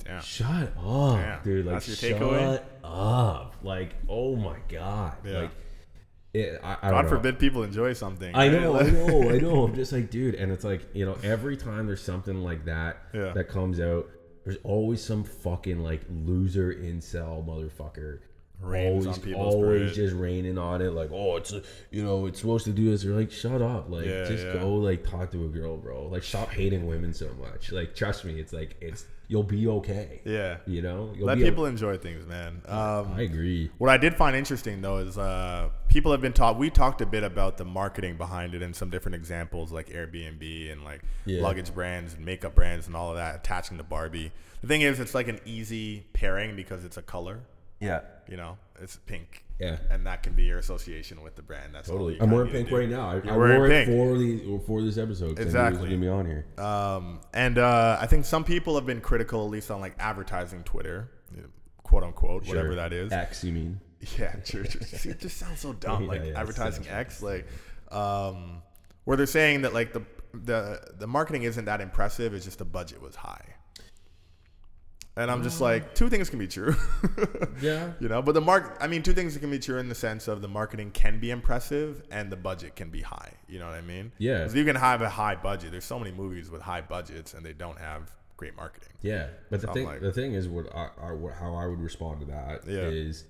[0.05, 0.21] Damn.
[0.23, 1.43] shut up, Damn.
[1.43, 1.67] dude.
[1.67, 2.61] Like, shut takeaway?
[2.85, 3.55] up.
[3.63, 5.17] Like, oh my god.
[5.25, 5.41] Yeah.
[5.41, 5.51] Like,
[6.37, 7.09] it, I, I don't God know.
[7.11, 8.35] forbid people enjoy something.
[8.35, 8.61] I right?
[8.61, 9.65] know, I know, I know.
[9.65, 12.99] I'm just like, dude, and it's like, you know, every time there's something like that
[13.15, 13.33] Yeah.
[13.33, 14.09] that comes out,
[14.45, 18.21] there's always some fucking like loser incel motherfucker.
[18.59, 21.53] Rains always, always just raining on it, like, oh, it's
[21.91, 23.05] you know, it's supposed to do this.
[23.05, 24.55] You're like, shut up, like, Yeah, just yeah.
[24.55, 26.07] go, like, talk to a girl, bro.
[26.07, 27.71] Like, stop hating women so much.
[27.71, 30.21] Like, trust me, it's like, it's you'll be okay.
[30.25, 30.59] Yeah.
[30.67, 32.63] You know, you'll Let people enjoy things, man.
[32.67, 33.71] Um, I agree.
[33.79, 36.59] What I did find interesting though is uh, people have been taught.
[36.59, 40.73] We talked a bit about the marketing behind it and some different examples like Airbnb
[40.73, 41.43] and like Yeah.
[41.43, 44.33] luggage brands and makeup brands and all of that attaching to Barbie.
[44.63, 47.41] The thing is, it's like an easy pairing because it's a color.
[47.81, 49.43] Yeah, You know, it's pink.
[49.59, 49.77] Yeah.
[49.91, 51.75] and that can be your association with the brand.
[51.75, 52.19] That's totally.
[52.21, 53.09] I'm wearing pink right now.
[53.09, 53.89] I, I wearing wore it pink.
[53.99, 55.25] for the for this episode.
[55.25, 55.89] I knew it was Exactly.
[55.89, 56.47] gonna be on here.
[56.59, 60.63] Um, and uh, I think some people have been critical, at least on like advertising
[60.65, 61.11] Twitter,
[61.83, 63.13] quote unquote, whatever that is.
[63.13, 63.81] X, you mean?
[64.19, 64.63] Yeah, true.
[64.65, 64.81] true.
[64.87, 67.47] See, it just sounds so dumb, Yeah, like yeah, advertising X, like
[67.91, 68.63] um,
[69.05, 70.03] where they're saying that like the
[70.35, 72.35] the the marketing isn't that impressive.
[72.35, 73.55] It's just the budget was high.
[75.19, 76.75] And I'm just like, two things can be true.
[77.63, 77.93] Yeah.
[78.01, 80.29] you know, but the mark, I mean, two things can be true in the sense
[80.29, 83.33] of the marketing can be impressive and the budget can be high.
[83.49, 84.13] You know what I mean?
[84.19, 84.43] Yeah.
[84.43, 85.71] 'Cause you can have a high budget.
[85.73, 88.91] There's so many movies with high budgets and they don't have great marketing.
[89.01, 91.67] Yeah, but the I'm thing, like- the thing is, what I, I, what, how I
[91.67, 93.25] would respond to that is,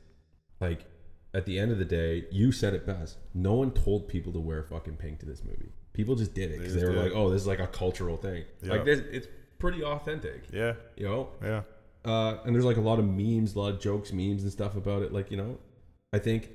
[0.61, 0.69] Yeah.
[0.69, 0.87] like,
[1.35, 3.19] at the end of the day, you said it best.
[3.33, 5.71] No one told people to wear fucking pink to this movie.
[5.93, 7.05] People just did it because they, just were did.
[7.05, 8.73] like, "Oh, this is like a cultural thing." Yeah.
[8.73, 9.29] Like this, it's
[9.59, 10.45] pretty authentic.
[10.53, 10.75] Yeah.
[10.97, 11.63] You know, Yeah.
[12.07, 14.77] Uh, and there's like a lot of memes, a lot of jokes, memes, and stuff
[14.77, 15.13] about it.
[15.13, 15.59] Like you know,
[16.13, 16.51] I think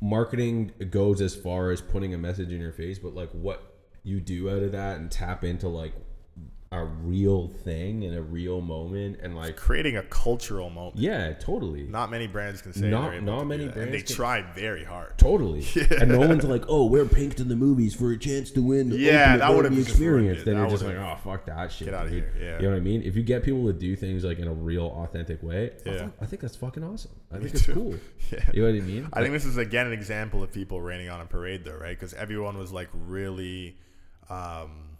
[0.00, 4.20] marketing goes as far as putting a message in your face, but like what you
[4.20, 5.94] do out of that and tap into like
[6.72, 10.96] a real thing in a real moment and like Creating a cultural moment.
[10.96, 11.82] yeah, totally.
[11.82, 15.18] Not many brands can say Not- not many brands And they can- try very hard.
[15.18, 15.66] Totally.
[16.00, 18.88] And no one's like, oh, wear pink to the movies for a chance to win
[18.88, 20.44] the Yeah, that would've Barbie experience.
[20.44, 21.88] Then That you're just like, oh, fuck that shit.
[21.88, 22.56] Get outta dude." here, yeah.
[22.56, 23.02] You know what I mean?
[23.02, 25.98] If you get people to do things like in a real, authentic way, I Yeah.
[25.98, 27.12] think- I think that's fucking awesome.
[27.30, 27.94] I think it's cool.
[28.32, 28.50] Yeah.
[28.54, 29.08] You know what I mean?
[29.12, 31.90] I think this is again an example of people raining on a parade, though, right?
[31.90, 33.76] Because everyone was like really,
[34.30, 34.91] um,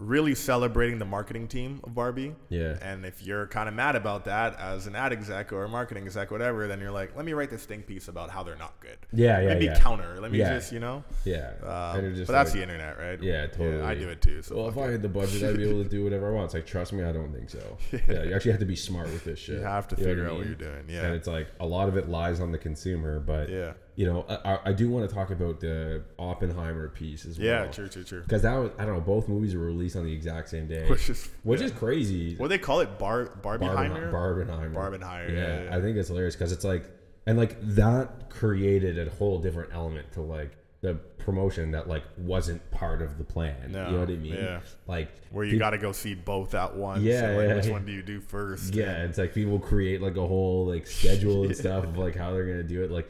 [0.00, 2.34] really celebrating the marketing team of Barbie.
[2.48, 2.76] Yeah.
[2.82, 6.04] And if you're kind of mad about that as an ad exec or a marketing
[6.04, 8.78] exec, whatever, then you're like, let me write this think piece about how they're not
[8.80, 8.98] good.
[9.12, 9.78] Yeah, yeah, Let me yeah.
[9.78, 10.20] counter.
[10.20, 10.54] Let me Yeah.
[10.54, 11.04] just, you know.
[11.24, 11.52] yeah.
[11.62, 13.22] Um, And it's just but that's like- the internet, right?
[13.22, 13.82] Yeah, totally.
[13.82, 14.42] I do it too.
[14.42, 16.46] So well, if I had the budget, I'd be able to do whatever I want.
[16.46, 17.78] It's like, trust me, I don't think so.
[18.08, 19.58] Yeah, you actually have to be smart with this shit.
[19.58, 20.84] You have to know figure I out what you're doing.
[20.88, 21.04] Yeah.
[21.06, 23.72] And it's like a lot of it lies on the consumer, but Yeah.
[23.96, 27.46] You know, I, I- do want to talk about the Oppenheimer piece as well.
[27.46, 28.20] yeah, true, true, true.
[28.22, 30.88] Because that was, I don't know, both movies were released on the exact same day,
[30.88, 31.66] Which is which yeah.
[31.66, 32.34] is crazy.
[32.36, 32.98] what they call it?
[32.98, 34.10] Bar Barbieheimer.
[34.12, 34.74] Barbenheimer.
[34.74, 35.76] Barbenheimer, Yeah, yeah, yeah.
[35.76, 36.90] I think it's hilarious because it's like,
[37.26, 42.68] and like that created a whole different element to like the promotion that like wasn't
[42.70, 43.72] part of the plan.
[43.72, 44.34] No, you know what I mean?
[44.34, 44.60] yeah.
[44.86, 47.02] Like where you got to go see both at once.
[47.02, 47.72] Yeah, and, like, yeah, which yeah.
[47.72, 48.74] one do you do first?
[48.74, 52.32] Yeah, it's like people create like a whole like schedule and stuff of like how
[52.32, 52.90] they're gonna do it.
[52.90, 53.08] Like,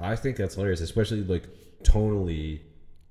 [0.00, 1.44] I think that's hilarious, especially like
[1.82, 2.60] tonally,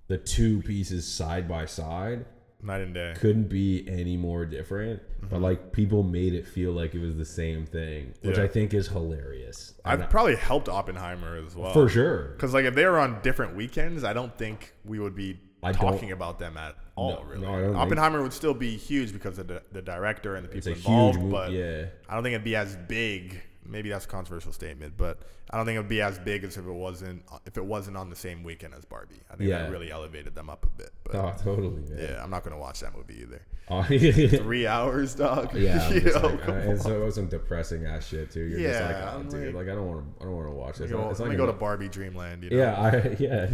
[0.08, 2.26] the two pieces side by side
[2.62, 3.14] night and day.
[3.20, 5.02] couldn't be any more different.
[5.30, 8.40] But like people made it feel like it was the same thing, which Mm-hmm.
[8.40, 8.46] Yeah.
[8.46, 9.74] I think is hilarious.
[9.86, 11.74] I've probably helped Oppenheimer as well.
[11.74, 12.30] for sure.
[12.36, 15.72] Because like if they were on different weekends, I don't think we would be I
[15.74, 17.12] talking about them at all.
[17.12, 20.36] No, really, no, don't think- Oppenheimer would still be huge because of the, the director
[20.36, 21.30] and the people involved.
[21.32, 21.86] but yeah.
[22.08, 23.42] I don't think it'd be as big.
[23.68, 26.66] Maybe that's a controversial statement, but I don't think it'd be as big as if
[26.66, 29.22] it wasn't if it wasn't on the same weekend as Barbie.
[29.32, 29.64] I think Yeah.
[29.64, 30.92] that really elevated them up a bit.
[31.04, 31.82] But Oh, totally.
[31.90, 31.98] Man.
[31.98, 33.42] yeah, I'm not gonna watch that movie either.
[33.70, 33.84] Oh.
[34.44, 35.54] Three hours, dog.
[35.54, 38.44] Yeah, You know, like, uh, and so it was some depressing ass shit too.
[38.46, 40.48] You're just Yeah, like, oh, dude, like- like I don't want to, I don't want
[40.48, 40.90] to watch this.
[40.92, 42.44] Let me go, It's like me go a- to Barbie Dreamland.
[42.44, 42.58] You know?
[42.58, 43.50] Yeah, I yeah,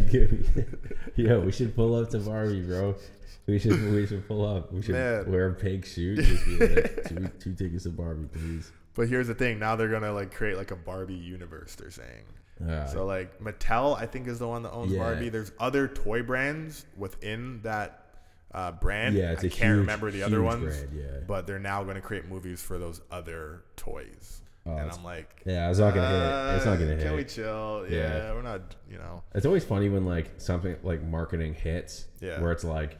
[1.16, 1.36] yeah.
[1.38, 2.94] We should pull up to Barbie, bro.
[3.46, 4.72] We should we should pull up.
[4.72, 5.30] We should Man.
[5.30, 6.18] wear a pink suit.
[6.24, 8.70] Just be like, two, two tickets to Barbie, please.
[8.94, 11.74] But here's the thing: now they're gonna like create like a Barbie universe.
[11.74, 12.24] They're saying.
[12.68, 15.00] Uh, So like Mattel, I think is the one that owns Yeah.
[15.00, 15.28] Barbie.
[15.28, 18.06] There's other toy brands within that
[18.52, 19.16] uh, brand.
[19.16, 20.76] Yeah, it's I a can't huge, remember the other ones.
[20.76, 21.20] brand, yeah.
[21.26, 25.42] But they're now going to create movies for those other toys, Oh, and I'm like,
[25.44, 26.56] yeah, it's not gonna hit.
[26.56, 27.02] It's not gonna uh, hit.
[27.06, 27.86] Can we chill?
[27.90, 28.32] Yeah, Yeah.
[28.34, 28.76] we're not.
[28.88, 29.24] You know.
[29.34, 32.40] It's always funny when like something like marketing hits, Yeah.
[32.40, 32.98] where it's like,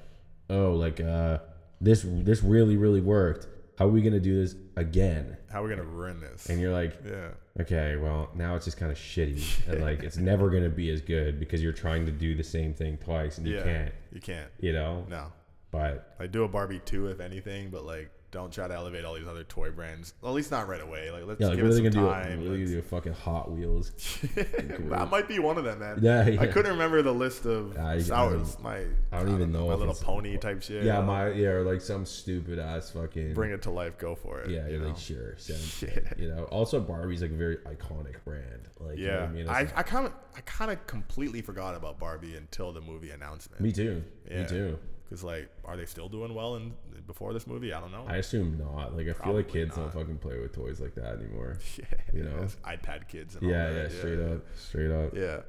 [0.51, 1.39] oh, like uh,
[1.81, 3.47] this this really really worked.
[3.79, 5.37] How are we gonna do this again?
[5.51, 6.47] How are we gonna ruin this?
[6.49, 7.29] And you're like, yeah.
[7.61, 11.01] okay, well now it's just kind of shitty, and like it's never gonna be as
[11.01, 13.63] good because you're trying to do the same thing twice and you yeah.
[13.65, 14.51] can't, You can't.
[14.61, 15.07] you know.
[15.09, 15.33] No.
[15.71, 19.15] But I do a Barbie two if anything, but like don't try to elevate all
[19.15, 20.13] these other toy brands.
[20.21, 21.11] Well, at least not right away.
[21.11, 22.13] Like let's Yeah, like give what it some gonna do?
[22.13, 22.39] time.
[22.41, 22.83] What are they gonna do?
[22.83, 23.93] Fucking Hot Wheels.
[24.35, 25.99] that might be one of them, man.
[26.03, 28.57] Yeah, I couldn't remember the list of I- I sours.
[28.57, 30.85] don't- My I don't even know my little pony type shit.
[30.85, 33.33] Yeah, my yeah, or like some stupid ass fucking.
[33.35, 33.97] bring it to life.
[33.99, 34.51] Go for it.
[34.51, 34.89] yeah, you you're know?
[34.89, 35.89] like sure, Yeah.
[36.19, 38.69] You know, also Barbie's like a very iconic brand.
[38.81, 41.77] Like, you know Yeah, I mean, I, I kind of I kind of completely forgot
[41.77, 43.61] about Barbie until the movie announcement.
[43.63, 44.03] me too.
[44.29, 44.79] Me too.
[45.05, 46.73] Because like, are they still doing well in
[47.07, 47.73] before this movie?
[47.73, 48.05] I don't know.
[48.09, 48.97] I assume not.
[48.97, 49.93] Like, I feel like kids not.
[49.93, 51.59] don't fucking play with toys like that anymore.
[51.79, 52.47] yeah, you know?
[52.65, 53.37] iPad kids.
[53.37, 53.91] And all Yeah, that.
[53.93, 55.15] yeah, straight up, straight up.
[55.15, 55.41] Yeah.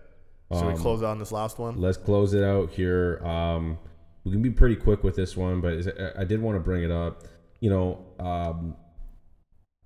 [0.58, 1.80] Should we Um, close out on this last one?
[1.80, 3.20] Let's close it out here.
[3.26, 3.78] Um,
[4.26, 5.74] we can be pretty quick with this one, but
[6.18, 7.24] I did want to bring it up.
[7.62, 8.76] You know, um,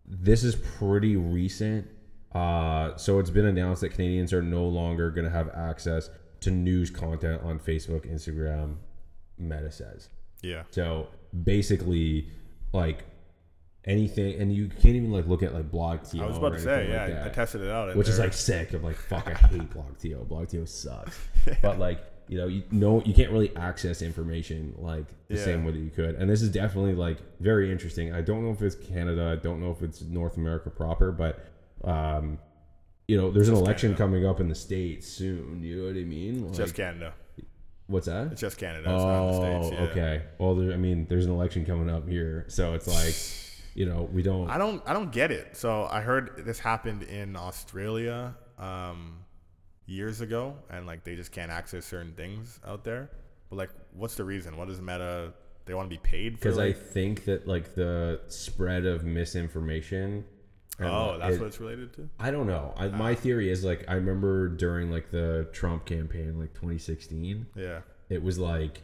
[0.06, 1.88] this is pretty recent.
[2.34, 6.10] Uh, so it's been announced that Canadians are no longer going to have access
[6.42, 8.76] to news content on Facebook, Instagram.
[9.40, 10.10] Meta says
[10.42, 10.64] Yeah.
[10.72, 11.08] so.
[11.44, 12.28] Basically,
[12.74, 13.06] like
[13.86, 16.22] anything, and you can't even like look at like BlogTO.
[16.22, 17.96] I was about to say, yeah, like I tested it out.
[17.96, 18.74] which is like sick.
[18.74, 20.26] I'm like, fuck, I hate BlogTO.
[20.28, 21.18] BlogTO sucks.
[21.62, 25.44] But like, you know, you know, you can't really access information like the Yeah.
[25.46, 26.16] same way that you could.
[26.16, 28.14] And this is definitely like very interesting.
[28.14, 29.30] I don't know if it's Canada.
[29.32, 31.46] I don't know if it's North America proper, but
[31.84, 32.38] um,
[33.08, 34.04] you know, there's an Just election Canada.
[34.04, 35.64] coming up in the states soon.
[35.64, 36.48] You know what I mean?
[36.48, 37.14] Like, just Canada.
[37.90, 38.32] What's that?
[38.32, 38.80] It's just Canada.
[38.94, 39.76] It's not the Oh, states.
[39.76, 39.88] Yeah.
[39.90, 40.22] okay.
[40.38, 43.16] Well, there, I mean, there's an election coming up here, so it's like,
[43.76, 44.50] you know, we don't.
[44.50, 45.58] I don't I don't get it.
[45.58, 49.20] So I heard this happened in Australia um,
[49.86, 53.10] years ago, and like they just can't access certain things out there.
[53.50, 54.56] But like, what's the reason?
[54.58, 55.34] What does Meta?
[55.66, 56.46] They want to be paid for?
[56.46, 60.26] because I think that like the spread of misinformation.
[60.88, 62.10] Oh, that's it- what it's related to.
[62.20, 62.74] I don't know.
[62.78, 67.82] I, my theory is like I remember during like the Trump campaign, like 2016, Yeah.
[68.10, 68.82] it was like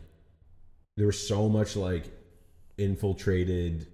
[0.98, 2.06] there was so much like
[2.78, 3.88] infiltrated,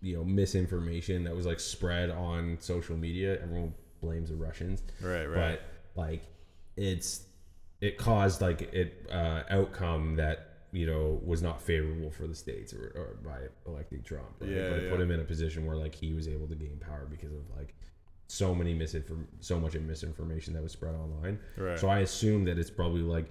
[0.00, 3.40] you know, misinformation that was like spread on social media.
[3.42, 5.26] Everyone blames the Russians, Right.
[5.26, 5.60] Right.
[5.94, 6.22] but like
[6.76, 7.22] it's
[7.80, 12.74] it caused like it uh, outcome that you know was not favorable for the states
[12.74, 14.26] or, or by electing Trump.
[14.40, 14.50] Right?
[14.50, 16.76] Yeah, but it put him in a position where like he was able to gain
[16.78, 17.74] power because of like
[18.26, 21.38] so many misinform so much misinformation that was spread online.
[21.56, 21.78] Right.
[21.78, 23.30] So I assume that it's probably like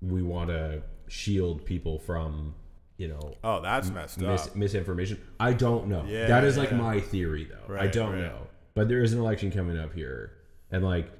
[0.00, 2.54] we want to shield people from
[2.96, 4.56] you know oh, that's messed mis- up.
[4.56, 5.20] misinformation.
[5.40, 6.04] I don't know.
[6.06, 6.76] Yeah, that is like yeah.
[6.76, 7.76] my theory, though.
[7.76, 8.22] I don't right.
[8.22, 8.46] know.
[8.74, 10.32] But there is an election coming up here,
[10.70, 11.10] and like,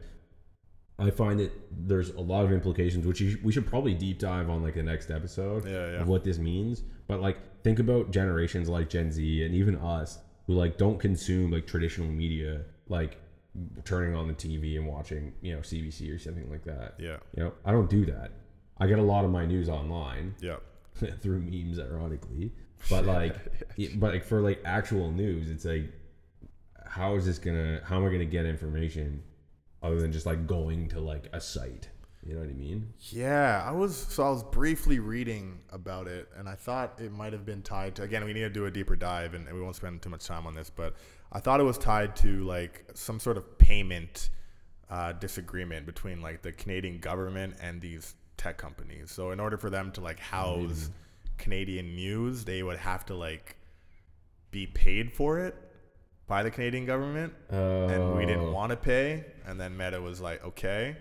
[1.06, 4.48] I find that there's a lot of implications, which you we should probably deep dive
[4.48, 6.00] on like the next episode Yeah, yeah.
[6.00, 6.82] of what this means.
[7.08, 11.50] But like, think about generations like Gen Z and even us who like don't consume
[11.50, 13.18] like traditional media, like
[13.84, 16.94] turning on the TV and watching, you know, CBC or something like that.
[16.98, 17.16] Yeah.
[17.36, 18.30] You know, I don't do that.
[18.78, 20.56] I get a lot of my news online Yeah.
[21.20, 22.52] through memes, ironically.
[22.90, 23.36] But like,
[23.76, 25.92] it- but like for like actual news, it's like,
[26.86, 27.80] how is this gonna?
[27.84, 29.22] How am I gonna get information
[29.82, 31.88] other than just like going to like a site?
[32.24, 32.92] You know what I mean?
[33.10, 37.32] Yeah, I was so I was briefly reading about it, and I thought it might
[37.32, 38.02] have been tied to.
[38.02, 40.24] Again, we need to do a deeper dive, and, and we won't spend too much
[40.24, 40.94] time on this, but
[41.32, 44.30] I thought it was tied to like some sort of payment
[44.88, 49.10] uh, disagreement between like the Canadian government and these tech companies.
[49.10, 50.90] So in order for them to like house
[51.38, 53.56] Canadian news, they would have to like
[54.52, 55.56] be paid for it
[56.32, 58.52] by the Canadian government, and we didn't Oh.
[58.52, 59.26] want to pay.
[59.46, 60.96] And then Meta was like, okay,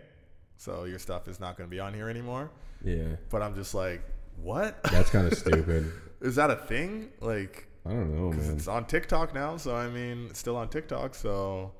[0.57, 2.51] so your stuff is not going to be on here anymore.
[2.83, 4.01] Yeah, But I'm just like,
[4.35, 4.83] what?
[4.83, 5.89] that's kind of stupid.
[6.19, 7.11] is that a thing?
[7.21, 8.55] Like, I don't know, man.
[8.57, 9.55] it's on TikTok now.
[9.55, 11.15] So, I mean, it's still on TikTok.
[11.15, 11.71] So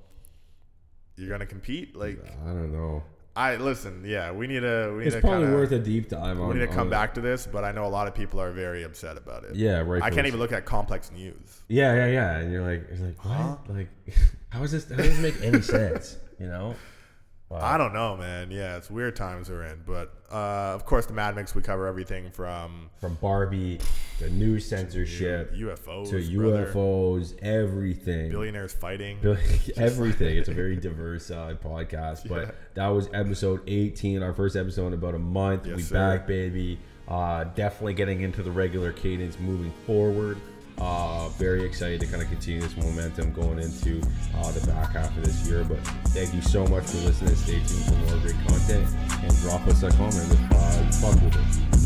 [1.18, 1.94] you're going to compete?
[1.94, 3.04] Like, I don't know.
[3.36, 6.10] I listen, yeah, we need to, we need It's to probably kinda, worth a deep
[6.10, 6.50] dive on.
[6.50, 8.52] we need to come back to this, but I know a lot of people are
[8.52, 9.56] very upset about it.
[9.56, 10.04] Yeah, right.
[10.04, 11.62] I can't even look at complex news.
[11.70, 12.38] Yeah, yeah, yeah.
[12.40, 13.34] And you're like, you're like, what?
[13.38, 13.56] Huh?
[13.70, 13.88] Like,
[14.50, 14.90] how is this?
[14.90, 16.18] How does this make any sense?
[16.40, 16.76] You know?
[17.52, 17.60] Wow.
[17.62, 18.50] I don't know, man.
[18.50, 19.82] Yeah, it's weird times we're in.
[19.86, 23.80] But uh, of course, the Mad Mix, we cover everything from From Barbie
[24.20, 28.32] to news censorship UFOs to brother, UFOs, everything.
[28.32, 29.18] billionaires fighting.
[29.22, 29.36] Bill-
[29.76, 30.38] everything.
[30.38, 32.30] It's a very diverse uh, podcast.
[32.30, 32.52] But Yeah.
[32.76, 35.66] that was episode 18, our first episode in about a month.
[35.68, 35.96] Yes, we sir.
[35.96, 36.80] back, baby.
[37.08, 40.38] Uh, definitely getting into the regular cadence moving forward.
[40.82, 44.02] Uh, very excited to kind of continue this momentum going into
[44.38, 45.64] uh, the back half of this year.
[45.64, 45.78] But
[46.08, 47.36] thank you so much for listening.
[47.36, 48.90] Stay tuned for more great content
[49.22, 51.81] and drop us a comment if uh, you fuck with it.